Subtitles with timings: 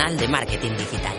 [0.00, 1.16] semanal de marketing digital.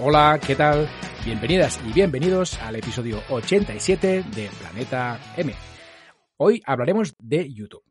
[0.00, 0.88] Hola, ¿qué tal?
[1.24, 5.54] Bienvenidas y bienvenidos al episodio 87 de Planeta M.
[6.38, 7.84] Hoy hablaremos de YouTube.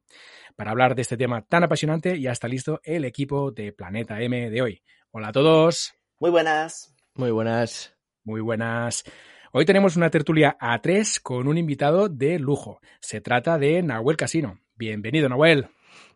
[0.55, 4.49] Para hablar de este tema tan apasionante ya está listo el equipo de Planeta M
[4.49, 4.81] de hoy.
[5.11, 5.93] Hola a todos.
[6.19, 6.95] Muy buenas.
[7.13, 7.95] Muy buenas.
[8.23, 9.03] Muy buenas.
[9.51, 12.79] Hoy tenemos una tertulia a tres con un invitado de lujo.
[12.99, 14.59] Se trata de Nahuel Casino.
[14.75, 15.67] Bienvenido, Nahuel.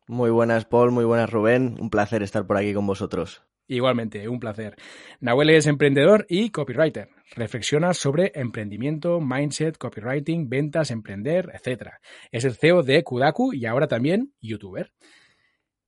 [0.08, 0.92] Muy buenas, Paul.
[0.92, 1.76] Muy buenas, Rubén.
[1.80, 3.44] Un placer estar por aquí con vosotros.
[3.68, 4.78] Igualmente, un placer.
[5.20, 7.10] Nahuel es emprendedor y copywriter.
[7.36, 11.90] Reflexiona sobre emprendimiento, mindset, copywriting, ventas, emprender, etc.
[12.32, 14.94] Es el CEO de Kudaku y ahora también youtuber.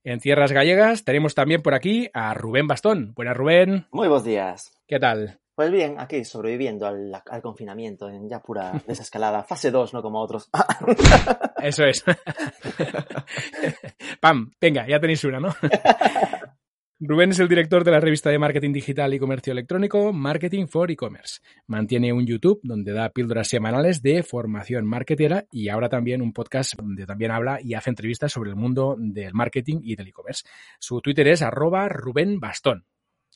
[0.04, 3.14] En tierras gallegas tenemos también por aquí a Rubén Bastón.
[3.16, 3.88] Buenas, Rubén.
[3.92, 4.74] Muy buenos días.
[4.86, 5.40] ¿Qué tal?
[5.60, 9.44] Pues bien, aquí sobreviviendo al, al confinamiento en ya pura desescalada.
[9.44, 10.50] Fase 2, no como otros.
[11.62, 12.02] Eso es.
[14.22, 15.50] Pam, venga, ya tenéis una, ¿no?
[17.02, 20.92] Rubén es el director de la revista de marketing digital y comercio electrónico Marketing for
[20.92, 21.40] E-Commerce.
[21.66, 26.76] Mantiene un YouTube donde da píldoras semanales de formación marketera y ahora también un podcast
[26.76, 30.46] donde también habla y hace entrevistas sobre el mundo del marketing y del e-commerce.
[30.78, 32.86] Su Twitter es arroba Rubén Bastón.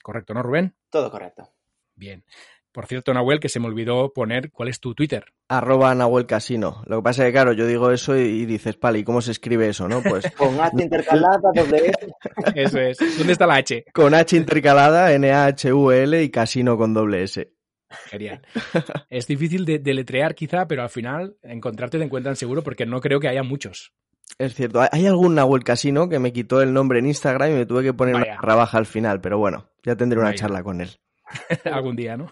[0.01, 0.75] ¿Correcto, no, Rubén?
[0.89, 1.49] Todo correcto.
[1.95, 2.25] Bien.
[2.73, 5.25] Por cierto, Nahuel, que se me olvidó poner cuál es tu Twitter.
[5.47, 6.83] Arroba Nahuel Casino.
[6.87, 9.67] Lo que pasa es que, claro, yo digo eso y, dices, Pali, ¿cómo se escribe
[9.69, 10.01] eso, no?
[10.01, 12.07] Pues Con H intercalada, doble S.
[12.55, 12.97] Eso es.
[13.17, 13.85] ¿Dónde está la H?
[13.93, 17.53] con H intercalada, N-A-H-U-L y Casino con doble S.
[18.09, 18.41] Genial.
[19.09, 23.19] Es difícil de deletrear quizá, pero al final encontrarte te encuentran seguro porque no creo
[23.19, 23.93] que haya muchos.
[24.39, 27.53] Es cierto, hay- hay algún Nahuel Casino que me quitó el nombre en Instagram y
[27.53, 28.31] me tuve que poner Vaya.
[28.33, 30.39] una rabaja al final, pero bueno, ya tendré una Vaya.
[30.39, 30.89] charla con él.
[31.65, 32.31] Algún día, ¿no?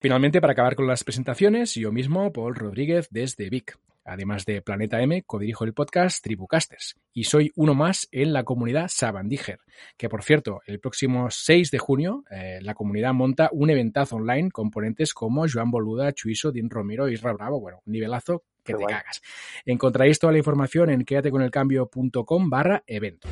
[0.00, 3.78] Finalmente, para acabar con las presentaciones, yo mismo, Paul Rodríguez, desde Vic.
[4.02, 8.88] Además de Planeta M, codirijo el podcast Tribucasters y soy uno más en la comunidad
[8.88, 9.60] Sabandiger,
[9.98, 14.50] que por cierto, el próximo 6 de junio eh, la comunidad monta un eventazo online
[14.50, 17.60] con ponentes como Joan Boluda, Chuiso, Din Romero y Isra Bravo.
[17.60, 18.94] Bueno, un nivelazo que Qué te guay.
[18.94, 19.20] cagas.
[19.66, 23.28] Encontraréis toda la información en quedateconelcambio.com barra evento.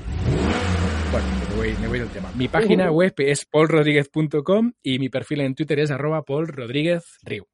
[1.11, 2.31] Bueno, me voy, me voy del tema.
[2.37, 7.47] Mi página web es paulrodríguez.com y mi perfil en Twitter es arroba paulrodríguezriu.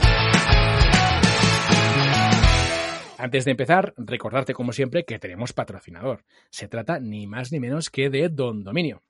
[3.17, 6.25] Antes de empezar, recordarte como siempre que tenemos patrocinador.
[6.51, 9.03] Se trata ni más ni menos que de Don Dominio.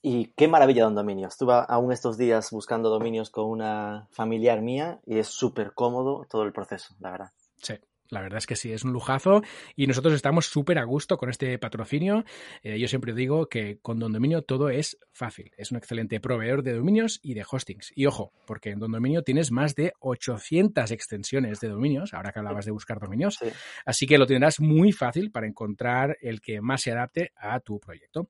[0.00, 1.28] Y qué maravilla Don Dominio.
[1.28, 6.44] Estuve aún estos días buscando dominios con una familiar mía y es súper cómodo todo
[6.44, 7.32] el proceso, la verdad.
[7.56, 7.74] Sí,
[8.10, 9.42] la verdad es que sí, es un lujazo
[9.76, 12.24] y nosotros estamos súper a gusto con este patrocinio.
[12.62, 15.52] Eh, yo siempre digo que con Don Dominio todo es fácil.
[15.56, 17.92] Es un excelente proveedor de dominios y de hostings.
[17.94, 22.38] Y ojo, porque en Don Dominio tienes más de 800 extensiones de dominios, ahora que
[22.38, 23.36] hablabas de buscar dominios.
[23.36, 23.48] Sí.
[23.84, 27.78] Así que lo tendrás muy fácil para encontrar el que más se adapte a tu
[27.80, 28.28] proyecto.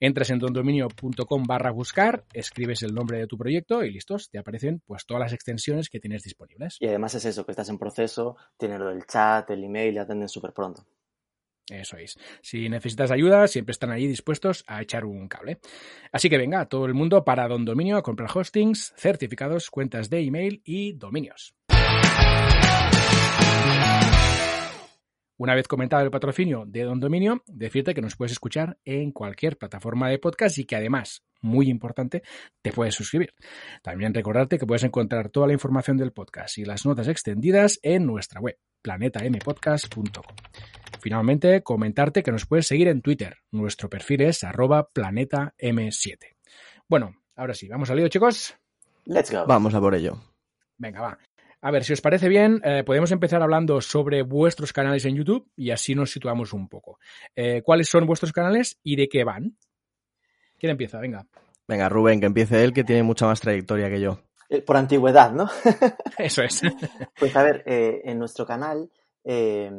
[0.00, 4.82] Entras en dondominio.com barra buscar, escribes el nombre de tu proyecto y listos, te aparecen
[4.86, 6.76] pues todas las extensiones que tienes disponibles.
[6.80, 9.13] Y además es eso, que estás en proceso, tienes lo del chat,
[9.48, 10.84] el email, ya atenden súper pronto.
[11.70, 12.18] Eso es.
[12.42, 15.60] Si necesitas ayuda, siempre están ahí dispuestos a echar un cable.
[16.12, 20.20] Así que venga, todo el mundo para Don Dominio a comprar hostings, certificados, cuentas de
[20.20, 21.54] email y dominios.
[25.36, 29.58] Una vez comentado el patrocinio de Don Dominio, decirte que nos puedes escuchar en cualquier
[29.58, 32.22] plataforma de podcast y que además, muy importante,
[32.62, 33.34] te puedes suscribir.
[33.82, 38.06] También recordarte que puedes encontrar toda la información del podcast y las notas extendidas en
[38.06, 40.24] nuestra web, planetampodcast.com.
[41.00, 43.36] Finalmente, comentarte que nos puedes seguir en Twitter.
[43.52, 46.16] Nuestro perfil es arroba planetam7.
[46.88, 48.56] Bueno, ahora sí, vamos al lío, chicos.
[49.04, 49.44] Let's go.
[49.46, 50.18] Vamos a por ello.
[50.78, 51.18] Venga, va.
[51.60, 55.50] A ver, si os parece bien, eh, podemos empezar hablando sobre vuestros canales en YouTube
[55.56, 56.98] y así nos situamos un poco.
[57.34, 59.56] Eh, ¿Cuáles son vuestros canales y de qué van?
[60.64, 60.98] ¿Quién empieza?
[60.98, 61.26] Venga.
[61.68, 64.20] Venga, Rubén, que empiece él, que tiene mucha más trayectoria que yo.
[64.48, 65.46] Eh, Por antigüedad, ¿no?
[66.16, 66.62] Eso es.
[67.18, 68.90] Pues a ver, eh, en nuestro canal,
[69.24, 69.70] eh,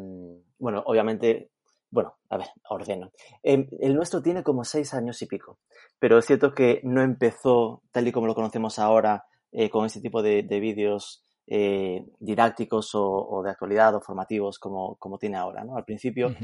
[0.59, 1.49] bueno, obviamente,
[1.89, 3.11] bueno, a ver, ordeno.
[3.41, 5.57] Eh, el nuestro tiene como seis años y pico,
[5.97, 10.01] pero es cierto que no empezó tal y como lo conocemos ahora eh, con este
[10.01, 15.37] tipo de, de vídeos eh, didácticos o, o de actualidad o formativos como, como tiene
[15.37, 15.77] ahora, ¿no?
[15.77, 16.35] Al principio.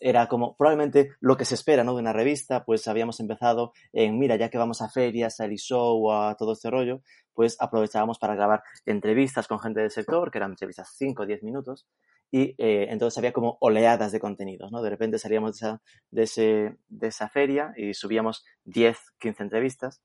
[0.00, 1.94] Era como probablemente lo que se espera ¿no?
[1.94, 6.12] de una revista, pues habíamos empezado en, mira, ya que vamos a ferias, a show
[6.12, 7.02] a todo este rollo,
[7.34, 11.42] pues aprovechábamos para grabar entrevistas con gente del sector, que eran entrevistas 5 o 10
[11.42, 11.86] minutos,
[12.30, 14.82] y eh, entonces había como oleadas de contenidos, ¿no?
[14.82, 20.02] De repente salíamos de esa, de ese, de esa feria y subíamos 10, 15 entrevistas.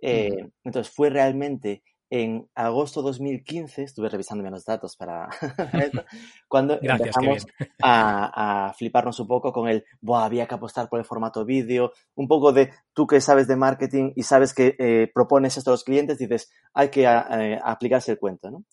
[0.00, 1.82] Eh, Entonces fue realmente
[2.16, 5.28] en agosto 2015, estuve revisando los datos para
[5.72, 6.04] esto,
[6.48, 7.44] cuando empezamos
[7.82, 12.52] a, fliparnos un poco con el, había que apostar por el formato vídeo, un poco
[12.52, 16.16] de tú que sabes de marketing y sabes que eh, propones esto a los clientes,
[16.16, 18.64] dices, hay que eh, aplicarse el cuento, ¿no?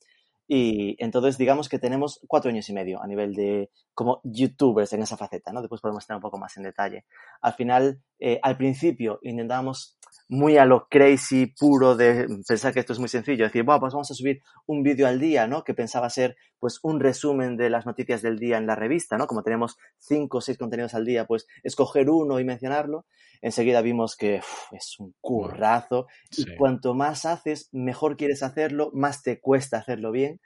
[0.47, 5.01] Y entonces digamos que tenemos cuatro años y medio a nivel de como youtubers en
[5.01, 5.61] esa faceta, ¿no?
[5.61, 7.05] Después podemos estar un poco más en detalle.
[7.41, 9.97] Al final, eh, al principio intentábamos
[10.31, 13.91] muy a lo crazy puro de pensar que esto es muy sencillo, decir, bueno, pues
[13.91, 15.65] vamos a subir un vídeo al día, ¿no?
[15.65, 19.27] Que pensaba ser pues un resumen de las noticias del día en la revista, ¿no?
[19.27, 23.05] Como tenemos cinco o seis contenidos al día, pues escoger uno y mencionarlo.
[23.41, 24.35] Enseguida vimos que
[24.71, 26.07] es un currazo
[26.37, 30.39] y cuanto más haces, mejor quieres hacerlo, más te cuesta hacerlo bien.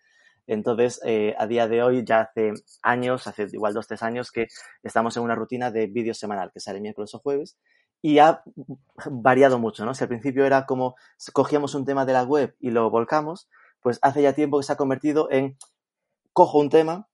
[0.48, 4.48] Entonces, eh, a día de hoy, ya hace años, hace igual dos, tres años, que
[4.82, 7.56] estamos en una rutina de vídeo semanal que sale miércoles o jueves
[8.06, 8.44] y ha
[9.10, 9.96] variado mucho, ¿no?
[9.96, 10.96] Si al principio era como
[11.34, 13.50] cogíamos un tema de la web y lo volcamos,
[13.82, 15.58] pues hace ya tiempo que se ha convertido en
[16.32, 17.08] cojo un tema,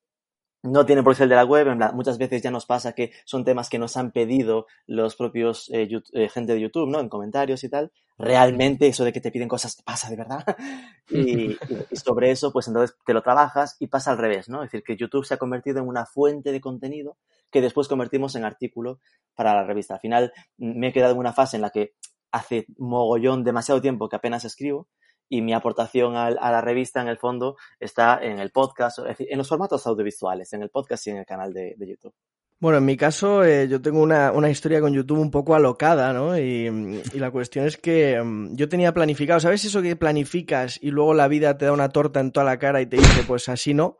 [0.63, 3.43] no tiene por qué ser de la web, muchas veces ya nos pasa que son
[3.43, 6.99] temas que nos han pedido los propios eh, eh, gente de YouTube, ¿no?
[6.99, 7.91] En comentarios y tal.
[8.17, 10.45] Realmente eso de que te piden cosas pasa de verdad.
[11.09, 14.63] y, y, sobre eso, pues entonces te lo trabajas y pasa al revés, ¿no?
[14.63, 17.17] Es decir, que YouTube se ha convertido en una fuente de contenido
[17.49, 18.99] que después convertimos en artículo
[19.35, 19.95] para la revista.
[19.95, 21.95] Al final me he quedado en una fase en la que
[22.31, 24.87] hace mogollón, demasiado tiempo que apenas escribo
[25.31, 29.27] y mi aportación a, la revista en el fondo está en el podcast, es decir,
[29.31, 32.13] en los formatos audiovisuales, en el podcast y en el canal de, YouTube.
[32.59, 36.37] Bueno, en mi caso, eh, yo tengo una, historia con YouTube un poco alocada, ¿no?
[36.37, 36.67] Y,
[37.13, 41.13] y, la cuestión es que mm, yo tenía planificado, ¿sabes eso que planificas y luego
[41.13, 43.73] la vida te da una torta en toda la cara y te dice, pues así
[43.73, 43.99] no?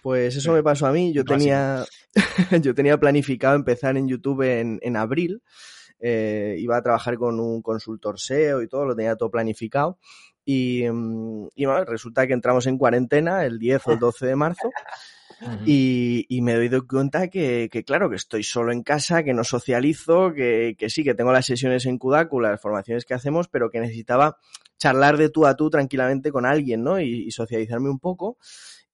[0.00, 1.12] Pues eso me pasó a mí.
[1.12, 1.84] Yo tenía,
[2.62, 5.42] yo tenía planificado empezar en YouTube en, en abril.
[6.00, 9.98] Eh, iba a trabajar con un consultor SEO y todo, lo tenía todo planificado.
[10.50, 14.34] Y, mm, y bueno, resulta que entramos en cuarentena el 10 o el 12 de
[14.34, 14.70] marzo.
[15.66, 19.44] Y, y, me doy cuenta que, que, claro, que estoy solo en casa, que no
[19.44, 23.70] socializo, que, que sí, que tengo las sesiones en Kudaku, las formaciones que hacemos, pero
[23.70, 24.38] que necesitaba
[24.78, 26.98] charlar de tú a tú tranquilamente con alguien, ¿no?
[26.98, 28.38] Y, y socializarme un poco.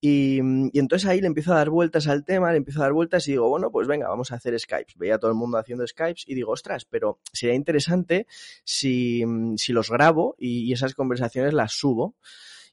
[0.07, 0.39] Y,
[0.79, 3.31] entonces ahí le empiezo a dar vueltas al tema, le empiezo a dar vueltas y
[3.31, 4.99] digo, bueno, pues venga, vamos a hacer Skypes.
[4.99, 8.27] Veía a todo el mundo haciendo Skypes y digo, ostras, pero sería interesante
[8.65, 9.25] si,
[9.57, 12.17] si los grabo y, esas conversaciones las subo.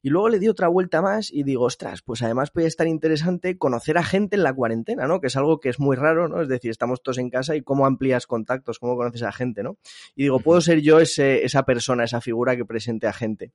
[0.01, 3.57] Y luego le di otra vuelta más y digo, ostras, pues además puede estar interesante
[3.57, 5.21] conocer a gente en la cuarentena, ¿no?
[5.21, 6.42] Que es algo que es muy raro, ¿no?
[6.42, 9.77] Es decir, estamos todos en casa y cómo amplías contactos, cómo conoces a gente, ¿no?
[10.15, 13.51] Y digo, puedo ser yo ese, esa persona, esa figura que presente a gente.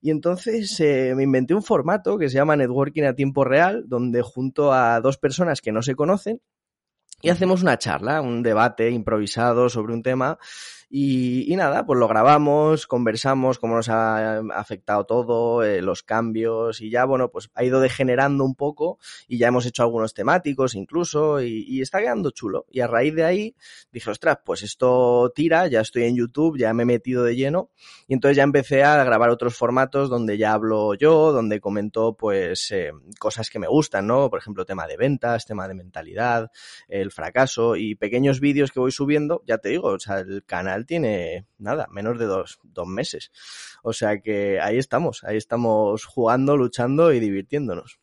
[0.00, 4.22] Y entonces eh, me inventé un formato que se llama Networking a tiempo real, donde
[4.22, 6.40] junto a dos personas que no se conocen
[7.22, 10.38] y hacemos una charla, un debate improvisado sobre un tema
[10.88, 16.90] y, nada, pues lo grabamos, conversamos cómo nos ha afectado todo, eh, los cambios y
[16.90, 21.40] ya, bueno, pues ha ido degenerando un poco y ya hemos hecho algunos temáticos incluso
[21.40, 22.66] y, está quedando chulo.
[22.70, 23.56] Y a raíz de ahí
[23.90, 27.70] dije, ostras, pues esto tira, ya estoy en YouTube, ya me he metido de lleno
[28.06, 32.70] y entonces ya empecé a grabar otros formatos donde ya hablo yo, donde comento pues
[32.70, 34.30] eh, cosas que me gustan, ¿no?
[34.30, 36.50] Por ejemplo, tema de ventas, tema de mentalidad,
[36.86, 40.75] el fracaso y pequeños vídeos que voy subiendo, ya te digo, o sea, el canal
[40.84, 43.30] tiene nada, menos de dos, dos meses.
[43.82, 47.98] O sea que ahí estamos, ahí estamos jugando, luchando y divirtiéndonos.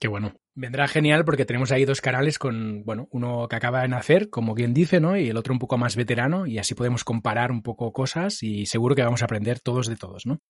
[0.00, 0.34] Qué bueno.
[0.54, 4.54] Vendrá genial porque tenemos ahí dos canales con, bueno, uno que acaba de nacer, como
[4.54, 5.16] quien dice, ¿no?
[5.16, 8.66] Y el otro un poco más veterano y así podemos comparar un poco cosas y
[8.66, 10.40] seguro que vamos a aprender todos de todos, ¿no?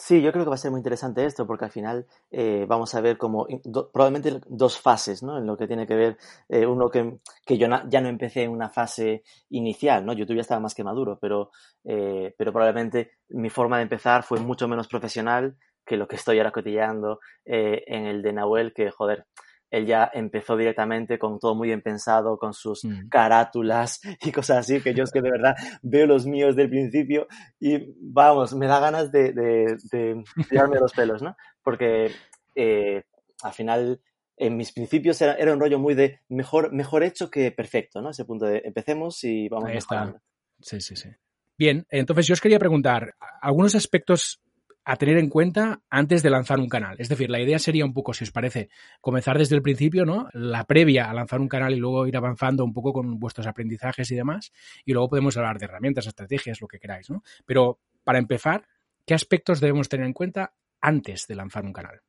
[0.00, 2.94] Sí, yo creo que va a ser muy interesante esto porque al final eh, vamos
[2.94, 3.48] a ver como
[3.92, 5.36] probablemente dos fases, ¿no?
[5.38, 6.16] En lo que tiene que ver,
[6.48, 10.12] eh, uno que, que yo ya no empecé en una fase inicial, ¿no?
[10.12, 11.50] YouTube ya estaba más que maduro, pero,
[11.82, 16.38] eh, pero probablemente mi forma de empezar fue mucho menos profesional que lo que estoy
[16.38, 19.26] ahora cotilleando en el de Nahuel, que joder,
[19.70, 23.08] él ya empezó directamente con todo muy bien pensado, con sus mm.
[23.08, 27.26] carátulas y cosas así, que yo es que de verdad veo los míos del principio
[27.60, 31.36] y vamos, me da ganas de, de, tirarme los pelos, ¿no?
[31.62, 32.10] Porque
[32.54, 33.04] eh,
[33.42, 34.00] al final
[34.36, 38.10] en mis principios era, era, un rollo muy de mejor, mejor hecho que perfecto, ¿no?
[38.10, 40.20] Ese punto de empecemos y vamos Ahí está.
[40.60, 41.08] Sí, sí, sí.
[41.56, 44.40] Bien, entonces yo os quería preguntar, algunos aspectos
[44.88, 46.96] a tener en cuenta antes de lanzar un canal.
[46.98, 48.70] Es decir, la idea sería un poco, si os parece,
[49.02, 50.30] comenzar desde el principio, ¿no?
[50.32, 54.10] La previa a lanzar un canal y luego ir avanzando un poco con vuestros aprendizajes
[54.10, 54.50] y demás.
[54.86, 57.22] Y luego podemos hablar de herramientas, estrategias, lo que queráis, ¿no?
[57.44, 58.66] Pero para empezar,
[59.04, 62.00] ¿qué aspectos debemos tener en cuenta antes de lanzar un canal?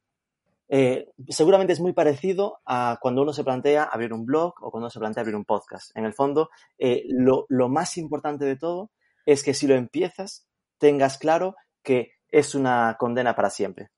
[0.70, 4.90] Eh, seguramente es muy parecido a cuando uno se plantea abrir un blog o cuando
[4.90, 5.92] se plantea abrir un podcast.
[5.98, 8.90] En el fondo, eh, lo más importante de todo
[9.26, 13.90] es que si lo empiezas, tengas claro que es una condena para siempre.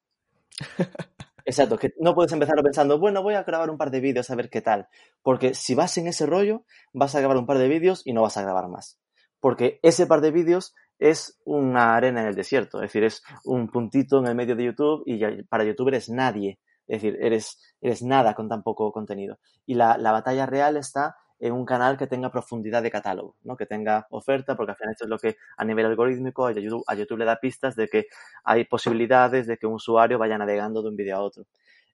[1.46, 4.36] Exacto, que no puedes empezar pensando, bueno, voy a grabar un par de vídeos a
[4.36, 4.88] ver qué tal.
[5.24, 8.22] Porque si vas en ese rollo, vas a grabar un par de vídeos y no
[8.22, 9.00] vas a grabar más.
[9.40, 13.70] Porque ese par de vídeos es una arena en el desierto, es decir, es un
[13.70, 16.60] puntito en el medio de YouTube y para YouTube eres nadie.
[16.88, 19.40] Es decir, eres, eres nada con tan poco contenido.
[19.66, 23.57] Y la, la batalla real está en un canal que tenga profundidad de catálogo, ¿no?
[23.57, 26.83] que tenga oferta, porque al final esto es lo que a nivel algorítmico a YouTube,
[26.86, 28.05] a le da pistas de que
[28.43, 31.45] hay posibilidades de que un usuario vaya navegando de un vídeo a otro.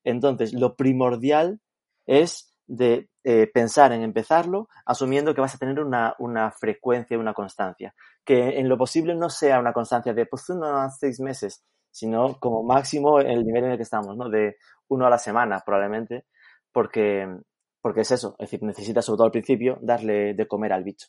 [0.03, 1.61] Entonces, lo primordial
[2.05, 7.33] es de eh, pensar en empezarlo asumiendo que vas a tener una, una, frecuencia, una
[7.33, 7.95] constancia.
[8.25, 12.63] Que en lo posible no sea una constancia de pues unos seis meses, sino como
[12.63, 14.29] máximo el nivel en el que estamos, ¿no?
[14.29, 14.57] De
[14.89, 16.25] uno a la semana probablemente,
[16.73, 17.25] porque,
[17.87, 21.07] porque es eso, es decir, necesitas sobre todo al principio darle de comer al bicho.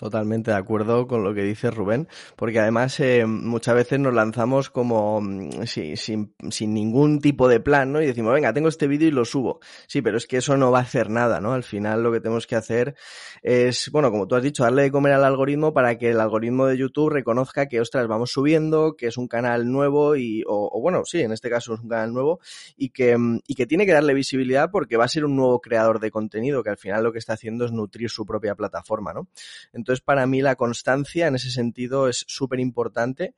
[0.00, 4.70] Totalmente de acuerdo con lo que dice Rubén, porque además eh, muchas veces nos lanzamos
[4.70, 8.00] como mm, sin, sin, ningún tipo de plan, ¿no?
[8.00, 9.60] Y decimos, venga, tengo este vídeo y lo subo.
[9.86, 11.52] Sí, pero es que eso no va a hacer nada, ¿no?
[11.52, 12.94] Al final lo que tenemos que hacer
[13.42, 16.66] es, bueno, como tú has dicho, darle de comer al algoritmo para que el algoritmo
[16.66, 20.80] de YouTube reconozca que, ostras, vamos subiendo, que es un canal nuevo y, o, o
[20.80, 22.40] bueno, sí, en este caso es un canal nuevo
[22.74, 25.60] y que, mm, y que tiene que darle visibilidad porque va a ser un nuevo
[25.60, 29.12] creador de contenido que al final lo que está haciendo es nutrir su propia plataforma,
[29.12, 29.28] ¿no?
[29.74, 33.34] Entonces, para mí la constancia en ese sentido es súper importante.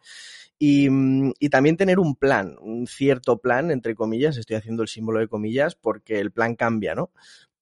[0.59, 0.88] Y,
[1.40, 5.26] y, también tener un plan, un cierto plan, entre comillas, estoy haciendo el símbolo de
[5.26, 7.11] comillas porque el plan cambia, ¿no?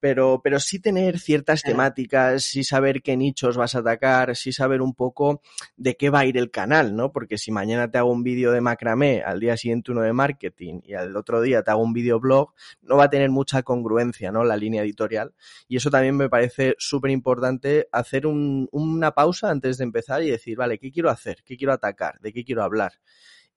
[0.00, 4.80] Pero, pero sí tener ciertas temáticas, sí saber qué nichos vas a atacar, sí saber
[4.80, 5.42] un poco
[5.76, 7.12] de qué va a ir el canal, ¿no?
[7.12, 10.80] Porque si mañana te hago un vídeo de macramé, al día siguiente uno de marketing
[10.82, 14.32] y al otro día te hago un vídeo blog, no va a tener mucha congruencia,
[14.32, 14.42] ¿no?
[14.42, 15.34] La línea editorial.
[15.68, 20.30] Y eso también me parece súper importante hacer un, una pausa antes de empezar y
[20.30, 21.42] decir, vale, ¿qué quiero hacer?
[21.44, 22.18] ¿Qué quiero atacar?
[22.20, 22.92] ¿De qué quiero hablar?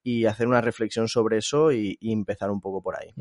[0.03, 3.13] Y hacer una reflexión sobre eso y, y empezar un poco por ahí.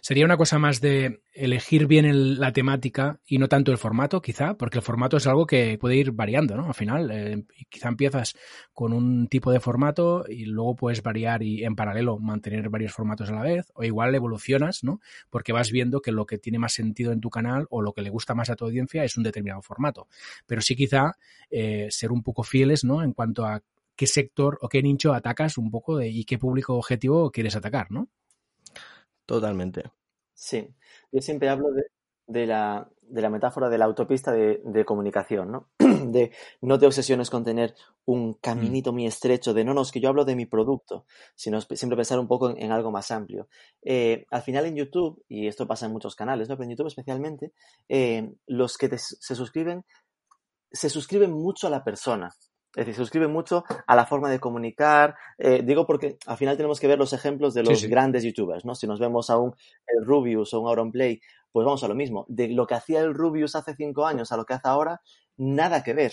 [0.00, 4.54] Sería una cosa más de elegir bien la temática y no tanto el formato, quizá,
[4.54, 6.66] porque el formato es algo que puede ir variando, ¿no?
[6.66, 8.34] Al final, eh, quizá empiezas
[8.72, 13.30] con un tipo de formato y luego puedes variar y en paralelo mantener varios formatos
[13.30, 15.00] a la vez, o igual evolucionas, ¿no?
[15.30, 18.02] Porque vas viendo que lo que tiene más sentido en tu canal o lo que
[18.02, 20.08] le gusta más a tu audiencia es un determinado formato.
[20.46, 21.16] Pero sí quizá
[21.50, 23.02] eh, ser un poco fieles, ¿no?
[23.02, 23.62] En cuanto a
[23.96, 28.08] qué sector o qué nicho atacas un poco y qué público objetivo quieres atacar, ¿no?
[29.26, 29.84] Totalmente.
[30.34, 30.74] Sí,
[31.12, 31.84] yo siempre hablo de,
[32.26, 35.70] de, la, de la, metáfora de la autopista de, de, comunicación, ¿no?
[35.78, 37.74] De no te obsesiones con tener
[38.04, 38.34] un mm.
[38.40, 41.96] caminito muy estrecho, de no, no, es que yo hablo de mi producto, sino siempre
[41.96, 43.48] pensar un poco en, en algo más amplio.
[43.82, 46.56] Eh, al final en YouTube, y esto pasa en muchos canales, ¿no?
[46.56, 47.52] pero en YouTube especialmente,
[47.88, 49.84] eh, los que te, se suscriben,
[50.72, 52.30] se suscriben mucho a la persona.
[52.74, 55.14] Es decir, se suscribe mucho a la forma de comunicar.
[55.36, 57.90] Eh, digo porque al final tenemos que ver los ejemplos de los sí, sí.
[57.90, 58.74] grandes youtubers, ¿no?
[58.74, 59.54] Si nos vemos a un
[59.86, 61.20] el Rubius o un Auronplay,
[61.52, 62.24] pues vamos a lo mismo.
[62.28, 65.02] De lo que hacía el Rubius hace cinco años a lo que hace ahora,
[65.36, 66.12] nada que ver.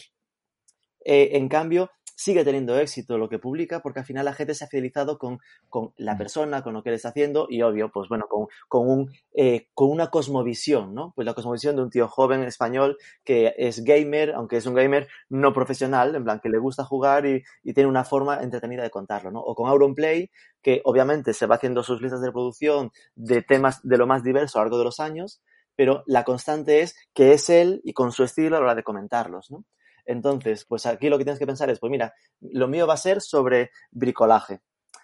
[1.05, 4.65] Eh, en cambio, sigue teniendo éxito lo que publica porque al final la gente se
[4.65, 8.09] ha fidelizado con, con la persona, con lo que él está haciendo y obvio, pues
[8.09, 11.13] bueno, con, con, un, eh, con una cosmovisión, ¿no?
[11.15, 15.07] Pues la cosmovisión de un tío joven español que es gamer, aunque es un gamer
[15.29, 18.89] no profesional, en plan que le gusta jugar y, y tiene una forma entretenida de
[18.89, 19.39] contarlo, ¿no?
[19.39, 20.29] O con Auronplay,
[20.61, 24.59] que obviamente se va haciendo sus listas de producción de temas de lo más diverso
[24.59, 25.41] a lo largo de los años,
[25.73, 28.83] pero la constante es que es él y con su estilo a la hora de
[28.83, 29.63] comentarlos, ¿no?
[30.05, 32.97] Entonces, pues aquí lo que tienes que pensar es, pues mira, lo mío va a
[32.97, 34.61] ser sobre bricolaje.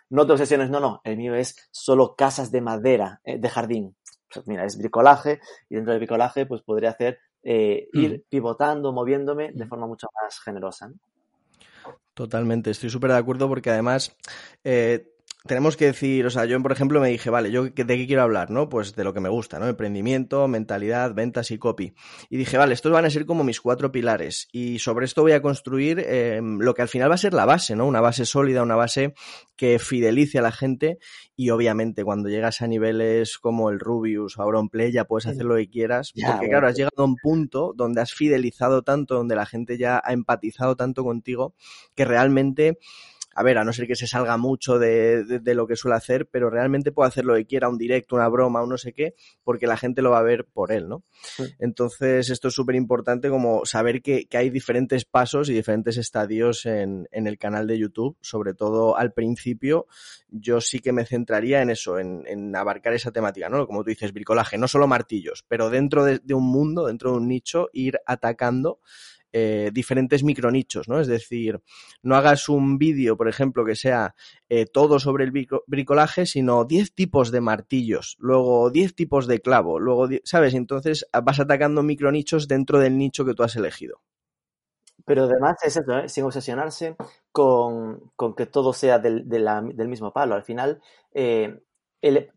[0.10, 3.96] No te obsesiones, no, no, el mío es solo casas de madera, eh, de jardín.
[4.34, 8.30] Pues mira, es bricolaje y dentro del bricolaje pues podría hacer eh, ir mm.
[8.30, 10.90] pivotando, moviéndome de forma mucho más generosa.
[10.90, 10.96] ¿no?
[12.14, 14.16] Totalmente, estoy súper de acuerdo porque además
[14.64, 15.15] eh,
[15.48, 18.24] tenemos que decir, o sea, yo por ejemplo me dije, vale, ¿yo de qué quiero
[18.24, 18.50] hablar?
[18.50, 18.68] ¿No?
[18.70, 19.68] Pues de lo que me gusta, ¿no?
[19.68, 21.94] Emprendimiento, mentalidad, ventas y copy.
[22.30, 25.34] Y dije, vale, estos van a ser como mis cuatro pilares y sobre esto voy
[25.34, 27.86] a construir eh, lo que al final va a ser la base, ¿no?
[27.86, 29.14] Una base sólida, una base
[29.56, 30.98] que fidelice a la gente
[31.36, 35.56] y obviamente cuando llegas a niveles como el Rubius o Auronplay ya puedes hacer lo
[35.56, 39.36] que quieras ya, porque claro, has llegado a un punto donde has fidelizado tanto, donde
[39.36, 41.54] la gente ya ha empatizado tanto contigo
[41.94, 42.80] que realmente
[43.38, 45.98] a ver, a no ser que se salga mucho de, de, de, lo que suele
[45.98, 48.94] hacer, pero realmente puede hacer lo que quiera, un directo, una broma, un no sé
[48.94, 49.14] qué,
[49.44, 51.04] porque la gente lo va a ver por él, ¿no?
[51.22, 51.44] Sí.
[51.60, 56.66] Entonces, esto es súper importante como saber que, que, hay diferentes pasos y diferentes estadios
[56.66, 59.86] en, en, el canal de YouTube, sobre todo al principio,
[60.30, 63.68] yo sí que me centraría en eso, en, en abarcar esa temática, ¿no?
[63.68, 67.18] Como tú dices, bricolaje, no solo martillos, pero dentro de, de un mundo, dentro de
[67.18, 68.80] un nicho, ir atacando
[69.38, 71.02] eh, diferentes micronichos, ¿no?
[71.02, 71.62] Es decir,
[72.02, 74.16] no hagas un vídeo, por ejemplo, que sea
[74.48, 75.34] eh, todo sobre el
[75.68, 80.54] bricolaje, sino 10 tipos de martillos, luego 10 tipos de clavo, luego, ¿sabes?
[80.54, 84.00] Entonces vas atacando micronichos dentro del nicho que tú has elegido.
[85.04, 86.08] Pero además es eso, ¿eh?
[86.08, 86.96] sin obsesionarse
[87.34, 89.26] con, que todo sea del,
[89.90, 90.36] mismo palo.
[90.36, 90.82] Al final,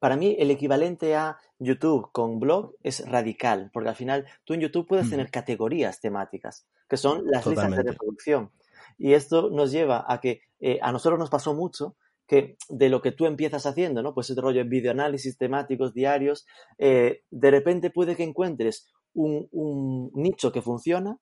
[0.00, 4.62] para mí el equivalente a YouTube con blog es radical, porque al final tú en
[4.62, 8.50] YouTube puedes tener categorías temáticas, que son las listas de reproducción.
[8.96, 13.00] Y esto nos lleva a que eh, a nosotros nos pasó mucho que de lo
[13.00, 14.12] que tú empiezas haciendo, ¿no?
[14.12, 16.46] Pues ese rollo de videoanálisis temáticos diarios,
[16.78, 21.18] de repente puede que encuentres un nicho que funciona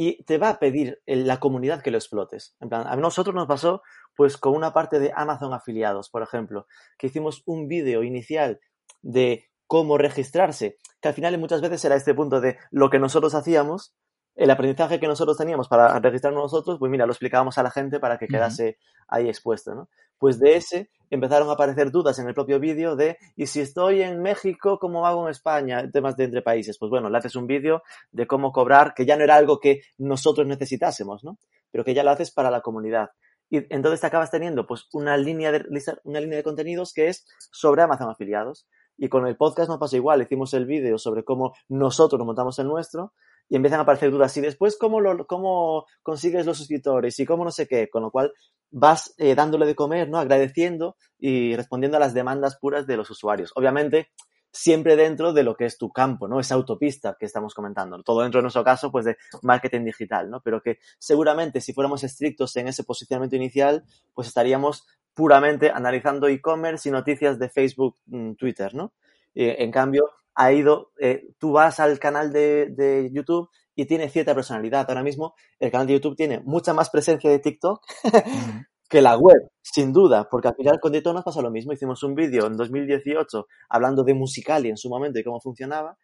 [0.00, 2.54] y te va a pedir la comunidad que lo explotes.
[2.60, 3.82] En plan, a nosotros nos pasó
[4.14, 8.60] pues con una parte de Amazon afiliados, por ejemplo, que hicimos un vídeo inicial
[9.02, 13.34] de cómo registrarse, que al final muchas veces era este punto de lo que nosotros
[13.34, 13.96] hacíamos,
[14.38, 17.98] el aprendizaje que nosotros teníamos para registrarnos nosotros, pues mira, lo explicábamos a la gente
[17.98, 18.78] para que quedase
[19.08, 19.88] ahí expuesto, ¿no?
[20.16, 24.00] Pues de ese empezaron a aparecer dudas en el propio vídeo de, ¿y si estoy
[24.00, 25.90] en México, cómo hago en España?
[25.90, 26.78] Temas de entre países.
[26.78, 29.80] Pues bueno, le haces un vídeo de cómo cobrar, que ya no era algo que
[29.96, 31.40] nosotros necesitásemos, ¿no?
[31.72, 33.10] Pero que ya lo haces para la comunidad.
[33.50, 35.64] Y entonces te acabas teniendo pues una línea de,
[36.04, 38.68] una línea de contenidos que es sobre Amazon afiliados.
[38.96, 42.58] Y con el podcast nos pasa igual, hicimos el vídeo sobre cómo nosotros nos montamos
[42.60, 43.14] el nuestro,
[43.48, 44.36] y empiezan a aparecer dudas.
[44.36, 47.18] Y después, ¿cómo, lo, cómo consigues los suscriptores?
[47.18, 47.88] Y cómo no sé qué.
[47.88, 48.32] Con lo cual,
[48.70, 50.18] vas eh, dándole de comer, ¿no?
[50.18, 53.52] Agradeciendo y respondiendo a las demandas puras de los usuarios.
[53.54, 54.08] Obviamente,
[54.50, 56.40] siempre dentro de lo que es tu campo, ¿no?
[56.40, 58.02] Esa autopista que estamos comentando.
[58.02, 60.40] Todo dentro, en nuestro caso, pues de marketing digital, ¿no?
[60.42, 66.88] Pero que seguramente si fuéramos estrictos en ese posicionamiento inicial, pues estaríamos puramente analizando e-commerce
[66.88, 68.92] y noticias de Facebook, mm, Twitter, ¿no?
[69.34, 74.86] en cambio, ha ido, eh, tú vas al canal de, YouTube y tiene cierta personalidad.
[74.88, 77.80] Ahora mismo el canal de YouTube tiene mucha más presencia de TikTok
[78.88, 81.72] que la web, sin duda, porque al final con nos pasa lo mismo.
[81.72, 85.98] Hicimos un vídeo en 2018 hablando de Musicali en su momento y cómo funcionaba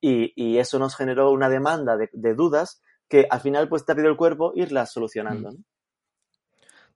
[0.00, 4.10] y, eso nos generó una demanda de, dudas que al final pues te ha pedido
[4.10, 5.52] el cuerpo irlas solucionando.
[5.52, 5.58] ¿no?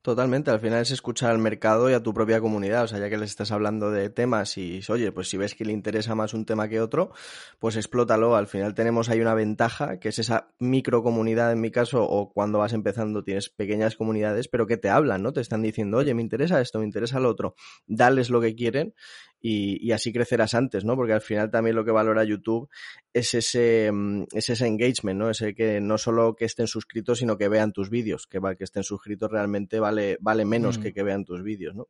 [0.03, 3.11] Totalmente, al final es escuchar al mercado y a tu propia comunidad, o sea, ya
[3.11, 6.33] que les estás hablando de temas y, oye, pues si ves que le interesa más
[6.33, 7.13] un tema que otro,
[7.59, 12.03] pues explótalo, al final tenemos ahí una ventaja, que es esa microcomunidad en mi caso,
[12.03, 15.35] o cuando vas empezando tienes pequeñas comunidades, pero que te hablan, ¿no?
[15.35, 17.55] Te están diciendo, oye, me interesa esto, me interesa lo otro,
[17.87, 18.95] dales lo que quieren
[19.41, 20.97] y, así crecerás antes, ¿no?
[20.97, 22.69] Porque al final también lo que valora YouTube
[23.13, 25.31] es ese, mm, es ese engagement, ¿no?
[25.31, 28.83] Ese que no solo que estén suscritos, sino que vean tus vídeos, que, que estén
[28.83, 30.93] suscritos realmente vale, vale menos que mm.
[30.93, 31.89] que vean tus vídeos, ¿no?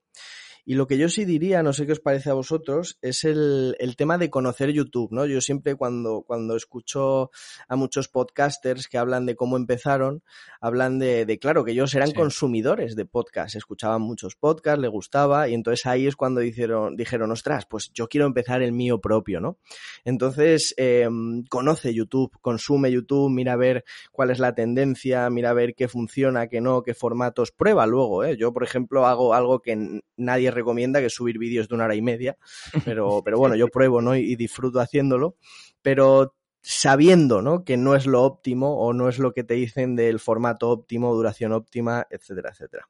[0.65, 3.77] Y lo que yo sí diría, no sé qué os parece a vosotros, es el,
[3.79, 5.27] el tema de conocer YouTube, ¿no?
[5.27, 7.31] Yo siempre cuando, cuando escucho
[7.69, 10.23] a muchos podcasters que hablan de cómo empezaron,
[10.61, 15.49] hablan de, de claro, que ellos eran consumidores de podcasts, escuchaban muchos podcasts, les gustaba,
[15.49, 19.41] y entonces ahí es cuando dijeron, dijeron, ostras, pues yo quiero empezar el mío propio,
[19.41, 19.59] ¿no?
[20.05, 21.09] Entonces, eh,
[21.49, 25.89] conoce YouTube, consume YouTube, mira a ver cuál es la tendencia, mira a ver qué
[25.89, 28.37] funciona, qué no, qué formatos, prueba luego, ¿eh?
[28.37, 31.95] Yo, por ejemplo, hago algo que nadie recomienda, que es subir vídeos de una hora
[31.95, 32.37] y media,
[32.85, 34.17] pero, pero bueno, yo pruebo, ¿no?
[34.17, 35.37] Y, disfruto haciéndolo,
[35.83, 37.65] pero sabiendo, ¿no?
[37.65, 41.15] Que no es lo óptimo o no es lo que te dicen del formato óptimo,
[41.15, 42.89] duración óptima, etcétera, etcétera.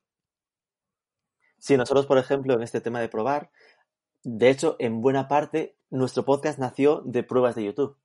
[1.58, 3.50] Sí, nosotros, por ejemplo, en este tema de probar,
[4.22, 7.96] de hecho, en buena parte, nuestro podcast nació de pruebas de YouTube.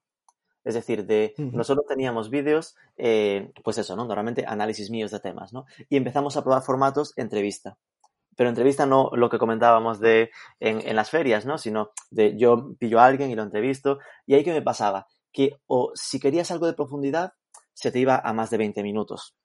[0.64, 4.06] Es decir, de nosotros teníamos vídeos, eh, pues eso, ¿no?
[4.06, 5.66] Normalmente análisis míos de temas, ¿no?
[5.90, 7.78] Y empezamos a probar formatos entrevista
[8.36, 11.58] pero entrevista no lo que comentábamos de en, las ferias, ¿no?
[11.58, 14.00] Sino de yo pillo a alguien y lo entrevisto.
[14.26, 17.34] Y ahí que me pasaba, que o si querías algo de profundidad,
[17.74, 19.36] se te iba a más de 20 minutos.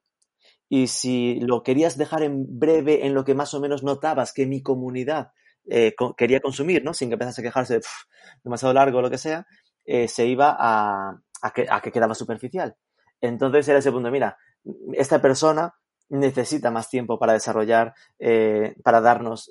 [0.69, 4.47] Y si lo querías dejar en breve, en lo que más o menos notabas que
[4.47, 5.33] mi comunidad
[5.69, 6.95] eh, quería consumir, ¿no?
[6.95, 7.83] Sin que empezase a quejarse de
[8.45, 9.47] demasiado largo o lo que sea,
[9.85, 12.77] eh, se iba a, a, que, a que quedaba superficial.
[13.21, 14.39] Entonces era ese punto, mira,
[14.95, 15.75] esta persona
[16.11, 19.51] necesita más tiempo para desarrollar, eh, para darnos,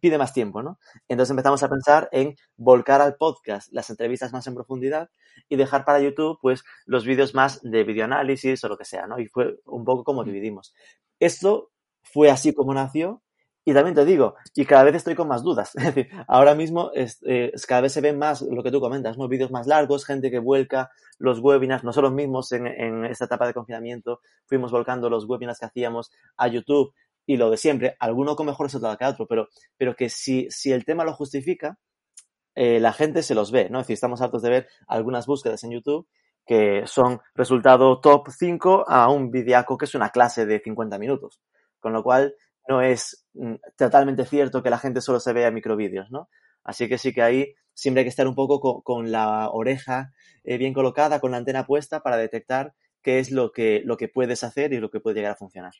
[0.00, 0.78] pide más tiempo, ¿no?
[1.06, 5.10] Entonces empezamos a pensar en volcar al podcast las entrevistas más en profundidad
[5.48, 9.18] y dejar para YouTube, pues, los vídeos más de videoanálisis o lo que sea, ¿no?
[9.18, 10.74] Y fue un poco como dividimos.
[11.20, 11.70] Esto
[12.02, 13.22] fue así como nació
[13.64, 15.72] y también te digo, y cada vez estoy con más dudas.
[15.76, 19.16] Es decir, ahora mismo es, eh, cada vez se ven más lo que tú comentas,
[19.18, 19.28] ¿no?
[19.28, 23.54] Vídeos más largos, gente que vuelca los webinars, nosotros mismos en, en esta etapa de
[23.54, 26.92] confinamiento fuimos volcando los webinars que hacíamos a YouTube
[27.26, 30.72] y lo de siempre, alguno con mejor resultado que otro, pero, pero que si, si
[30.72, 31.78] el tema lo justifica,
[32.54, 33.78] eh, la gente se los ve, ¿no?
[33.78, 36.06] Es decir, estamos hartos de ver algunas búsquedas en YouTube
[36.44, 41.40] que son resultado top 5 a un videaco que es una clase de 50 minutos.
[41.78, 42.34] Con lo cual,
[42.68, 46.28] no es mm, totalmente cierto que la gente solo se vea microvídeos, ¿no?
[46.64, 50.12] Así que sí que ahí siempre hay que estar un poco con, la oreja
[50.44, 54.08] eh, bien colocada, con la antena puesta para detectar qué es lo que, lo que
[54.08, 55.72] puedes hacer y lo que puede llegar a funcionar.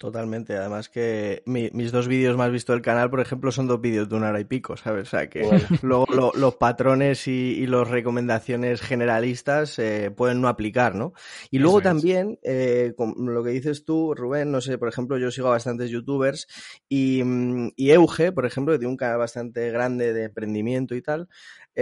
[0.00, 0.56] Totalmente.
[0.56, 4.16] Además que mis dos vídeos más vistos del canal, por ejemplo, son dos vídeos de
[4.16, 5.08] una hora y pico, ¿sabes?
[5.08, 5.42] O sea que
[5.82, 11.12] luego los patrones y, las recomendaciones generalistas eh, pueden no aplicar, ¿no?
[11.50, 15.48] Y luego también, eh, lo que dices tú, Rubén, no sé, por ejemplo, yo sigo
[15.48, 16.48] a bastantes youtubers
[16.88, 21.02] y, mm, y Euge, por ejemplo, que tiene un canal bastante grande de emprendimiento y
[21.02, 21.28] tal,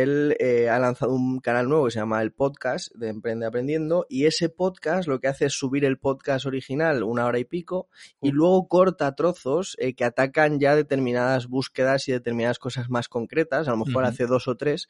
[0.03, 4.07] él eh, ha lanzado un canal nuevo que se llama El Podcast de Emprende Aprendiendo
[4.09, 7.89] y ese podcast lo que hace es subir el podcast original una hora y pico
[8.21, 13.69] y luego corta trozos eh, que atacan ya determinadas búsquedas y determinadas cosas más concretas,
[13.69, 14.89] a lo mejor hace dos o tres.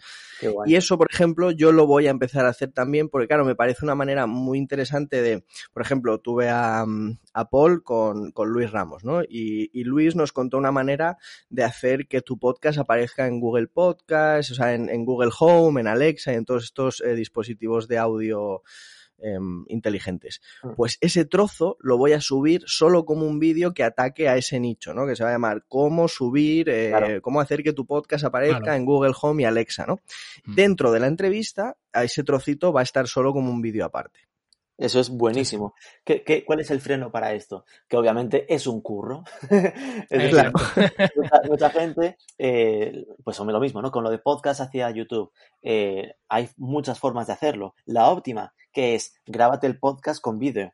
[0.66, 3.54] Y eso, por ejemplo, yo lo voy a empezar a hacer también porque, claro, me
[3.54, 6.84] parece una manera muy interesante de, por ejemplo, tuve a,
[7.32, 9.22] a Paul con, con, Luis Ramos, ¿no?
[9.22, 11.18] Y, y, Luis nos contó una manera
[11.50, 15.80] de hacer que tu podcast aparezca en Google Podcast, o sea, en, en Google Home,
[15.80, 18.62] en Alexa y en todos estos eh, dispositivos de audio
[19.18, 20.40] em, inteligentes.
[20.62, 20.74] Mm.
[20.76, 24.60] Pues ese trozo lo voy a subir solo como un vídeo que ataque a ese
[24.60, 25.06] nicho, ¿no?
[25.06, 28.84] Que se va a llamar cómo subir, eh, cómo hacer que tu podcast aparezca en
[28.84, 30.00] Google Home y Alexa, ¿no?
[30.44, 30.54] Mm.
[30.54, 34.28] Dentro de la entrevista, a ese trocito va a estar solo como un vídeo aparte.
[34.78, 35.74] Eso es buenísimo.
[36.04, 37.64] ¿Qué, cuál es el freno para esto?
[37.88, 39.24] Que obviamente es un curro.
[40.08, 40.32] es
[41.48, 43.90] mucha, gente, eh, pues son lo mismo, ¿no?
[43.90, 45.32] Con lo de podcast hacia YouTube.
[45.62, 47.74] Eh, hay muchas formas de hacerlo.
[47.86, 50.72] La óptima, que es grábate el podcast con vídeo.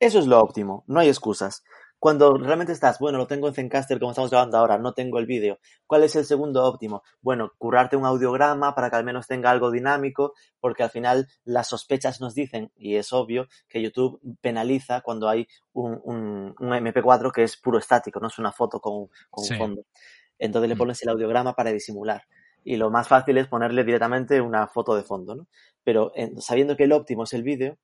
[0.00, 1.62] Eso es lo óptimo, no hay excusas.
[2.02, 5.26] Cuando realmente estás, bueno, lo tengo en Zencaster como estamos grabando ahora, no tengo el
[5.26, 5.60] vídeo.
[5.86, 7.04] ¿Cuál es el segundo óptimo?
[7.20, 11.68] Bueno, currarte un audiograma para que al menos tenga algo dinámico, porque al final las
[11.68, 17.44] sospechas nos dicen, y es obvio, que YouTube penaliza cuando hay un, un, MP4 que
[17.44, 19.82] es puro estático, no es una foto con, con un fondo.
[20.40, 20.78] Entonces le mm.
[20.78, 22.24] pones el audiograma para disimular.
[22.64, 25.46] Y lo más fácil es ponerle directamente una foto de fondo, ¿no?
[25.84, 27.78] Pero sabiendo que el óptimo es el vídeo,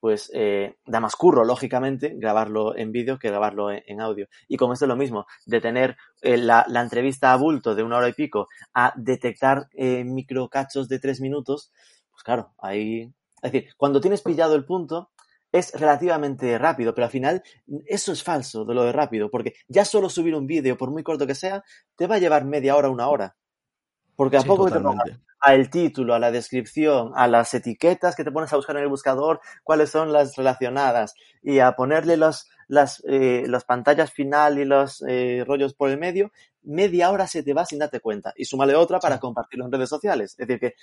[0.00, 4.28] pues eh, da más curro, lógicamente, grabarlo en vídeo que grabarlo en, audio.
[4.48, 7.96] Y con esto es lo mismo, de tener eh, la, entrevista a bulto de una
[7.96, 11.72] hora y pico a detectar eh, microcachos de tres minutos,
[12.10, 13.12] pues claro, ahí...
[13.42, 15.10] Es decir, cuando tienes pillado el punto,
[15.54, 17.42] es relativamente rápido, pero al final
[17.86, 21.04] eso es falso de lo de rápido, porque ya solo subir un vídeo, por muy
[21.04, 21.62] corto que sea,
[21.94, 23.36] te va a llevar media hora, una hora.
[24.16, 24.80] Porque a poco que te
[25.44, 28.88] al título, a la descripción, a las etiquetas que te pones a buscar en el
[28.88, 34.64] buscador, cuáles son las relacionadas, y a ponerle los, las, eh, las pantallas final y
[34.64, 38.32] los eh, rollos por el medio, media hora se te va sin darte cuenta.
[38.36, 40.34] Y súmale otra para compartirlo en redes sociales.
[40.38, 40.74] Es decir, que